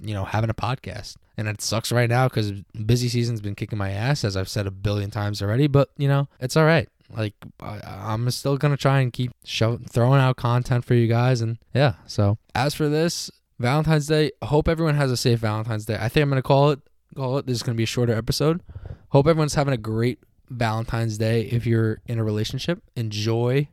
you 0.00 0.14
know 0.14 0.24
having 0.24 0.50
a 0.50 0.54
podcast. 0.54 1.16
And 1.38 1.48
it 1.48 1.62
sucks 1.62 1.90
right 1.90 2.10
now 2.10 2.28
because 2.28 2.52
busy 2.86 3.08
season's 3.08 3.40
been 3.40 3.54
kicking 3.54 3.78
my 3.78 3.90
ass 3.90 4.22
as 4.22 4.36
i've 4.36 4.48
said 4.48 4.66
a 4.66 4.70
billion 4.70 5.10
times 5.10 5.40
already 5.42 5.66
but 5.66 5.88
you 5.96 6.06
know 6.06 6.28
it's 6.40 6.56
all 6.56 6.64
right 6.64 6.88
like 7.16 7.34
I, 7.60 7.80
i'm 7.84 8.30
still 8.30 8.56
gonna 8.56 8.76
try 8.76 9.00
and 9.00 9.12
keep 9.12 9.32
show, 9.44 9.78
throwing 9.88 10.20
out 10.20 10.36
content 10.36 10.84
for 10.84 10.94
you 10.94 11.06
guys 11.06 11.40
and 11.40 11.58
yeah 11.74 11.94
so. 12.06 12.38
As 12.54 12.74
for 12.74 12.88
this 12.88 13.30
valentine's 13.58 14.06
day 14.06 14.32
hope 14.42 14.68
everyone 14.68 14.94
has 14.96 15.10
a 15.10 15.16
safe 15.16 15.38
valentine's 15.38 15.86
day. 15.86 15.96
I 15.98 16.08
think 16.08 16.22
i'm 16.22 16.28
gonna 16.28 16.42
call 16.42 16.70
it 16.70 16.80
call 17.16 17.38
it 17.38 17.46
this 17.46 17.56
is 17.56 17.62
gonna 17.62 17.76
be 17.76 17.84
a 17.84 17.86
shorter 17.86 18.14
episode. 18.14 18.62
Hope 19.08 19.26
everyone's 19.26 19.54
having 19.54 19.74
a 19.74 19.78
great 19.78 20.18
Valentine's 20.52 21.18
Day 21.18 21.42
if 21.42 21.66
you're 21.66 22.00
in 22.06 22.18
a 22.18 22.24
relationship. 22.24 22.82
Enjoy, 22.96 23.68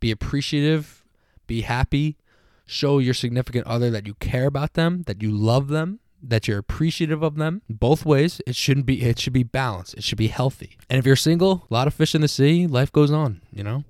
be 0.00 0.10
appreciative, 0.10 1.04
be 1.46 1.62
happy, 1.62 2.16
show 2.66 2.98
your 2.98 3.14
significant 3.14 3.66
other 3.66 3.90
that 3.90 4.06
you 4.06 4.14
care 4.14 4.46
about 4.46 4.74
them, 4.74 5.02
that 5.06 5.22
you 5.22 5.30
love 5.30 5.68
them, 5.68 6.00
that 6.22 6.48
you're 6.48 6.58
appreciative 6.58 7.22
of 7.22 7.36
them. 7.36 7.62
Both 7.68 8.04
ways. 8.04 8.40
It 8.46 8.56
shouldn't 8.56 8.86
be 8.86 9.02
it 9.02 9.18
should 9.18 9.32
be 9.32 9.42
balanced. 9.42 9.94
It 9.94 10.04
should 10.04 10.18
be 10.18 10.28
healthy. 10.28 10.76
And 10.90 10.98
if 10.98 11.06
you're 11.06 11.16
single, 11.16 11.66
a 11.70 11.74
lot 11.74 11.86
of 11.86 11.94
fish 11.94 12.14
in 12.14 12.20
the 12.20 12.28
sea, 12.28 12.66
life 12.66 12.92
goes 12.92 13.10
on, 13.10 13.42
you 13.52 13.62
know? 13.62 13.84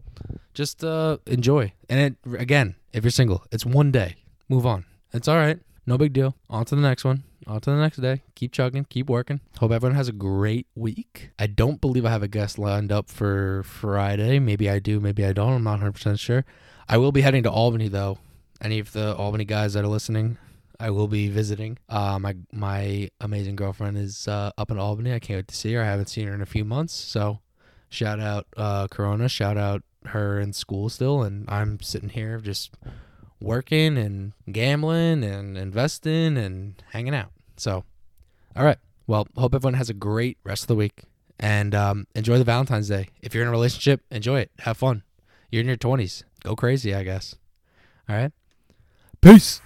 Just 0.54 0.84
uh 0.84 1.18
enjoy. 1.26 1.72
And 1.88 2.00
it 2.00 2.38
again, 2.38 2.76
if 2.92 3.04
you're 3.04 3.10
single, 3.10 3.44
it's 3.50 3.66
one 3.66 3.90
day. 3.90 4.16
Move 4.48 4.66
on. 4.66 4.84
It's 5.12 5.28
all 5.28 5.36
right. 5.36 5.58
No 5.86 5.96
big 5.96 6.12
deal. 6.12 6.34
On 6.50 6.64
to 6.64 6.74
the 6.74 6.82
next 6.82 7.04
one. 7.04 7.22
On 7.46 7.60
to 7.60 7.70
the 7.70 7.76
next 7.76 7.98
day. 7.98 8.22
Keep 8.34 8.52
chugging. 8.52 8.86
Keep 8.86 9.08
working. 9.08 9.40
Hope 9.58 9.70
everyone 9.70 9.94
has 9.94 10.08
a 10.08 10.12
great 10.12 10.66
week. 10.74 11.30
I 11.38 11.46
don't 11.46 11.80
believe 11.80 12.04
I 12.04 12.10
have 12.10 12.24
a 12.24 12.28
guest 12.28 12.58
lined 12.58 12.90
up 12.90 13.08
for 13.08 13.62
Friday. 13.62 14.40
Maybe 14.40 14.68
I 14.68 14.80
do. 14.80 14.98
Maybe 14.98 15.24
I 15.24 15.32
don't. 15.32 15.52
I'm 15.52 15.62
not 15.62 15.80
100% 15.80 16.18
sure. 16.18 16.44
I 16.88 16.98
will 16.98 17.12
be 17.12 17.20
heading 17.20 17.44
to 17.44 17.50
Albany, 17.50 17.86
though. 17.86 18.18
Any 18.60 18.80
of 18.80 18.92
the 18.92 19.14
Albany 19.14 19.44
guys 19.44 19.74
that 19.74 19.84
are 19.84 19.88
listening, 19.88 20.38
I 20.80 20.90
will 20.90 21.06
be 21.06 21.28
visiting. 21.28 21.78
Uh, 21.88 22.18
my 22.18 22.34
my 22.52 23.10
amazing 23.20 23.54
girlfriend 23.54 23.98
is 23.98 24.26
uh, 24.26 24.50
up 24.58 24.70
in 24.70 24.78
Albany. 24.78 25.12
I 25.12 25.20
can't 25.20 25.38
wait 25.38 25.48
to 25.48 25.54
see 25.54 25.72
her. 25.74 25.82
I 25.82 25.86
haven't 25.86 26.08
seen 26.08 26.26
her 26.26 26.34
in 26.34 26.42
a 26.42 26.46
few 26.46 26.64
months. 26.64 26.94
So 26.94 27.40
shout 27.88 28.18
out 28.18 28.46
uh, 28.56 28.88
Corona. 28.88 29.28
Shout 29.28 29.56
out 29.56 29.82
her 30.06 30.40
in 30.40 30.52
school 30.52 30.88
still. 30.88 31.22
And 31.22 31.48
I'm 31.48 31.80
sitting 31.80 32.08
here 32.08 32.38
just 32.38 32.72
working 33.40 33.98
and 33.98 34.32
gambling 34.50 35.22
and 35.22 35.56
investing 35.56 36.36
and 36.36 36.82
hanging 36.92 37.14
out. 37.14 37.30
So, 37.56 37.84
all 38.54 38.64
right. 38.64 38.78
Well, 39.06 39.28
hope 39.36 39.54
everyone 39.54 39.74
has 39.74 39.88
a 39.88 39.94
great 39.94 40.38
rest 40.44 40.64
of 40.64 40.68
the 40.68 40.74
week 40.74 41.02
and 41.38 41.74
um, 41.74 42.06
enjoy 42.14 42.38
the 42.38 42.44
Valentine's 42.44 42.88
Day. 42.88 43.08
If 43.22 43.34
you're 43.34 43.42
in 43.42 43.48
a 43.48 43.52
relationship, 43.52 44.02
enjoy 44.10 44.40
it. 44.40 44.50
Have 44.60 44.76
fun. 44.76 45.02
You're 45.50 45.60
in 45.60 45.68
your 45.68 45.76
20s. 45.76 46.24
Go 46.42 46.56
crazy, 46.56 46.94
I 46.94 47.02
guess. 47.02 47.36
All 48.08 48.16
right. 48.16 48.32
Peace. 49.20 49.60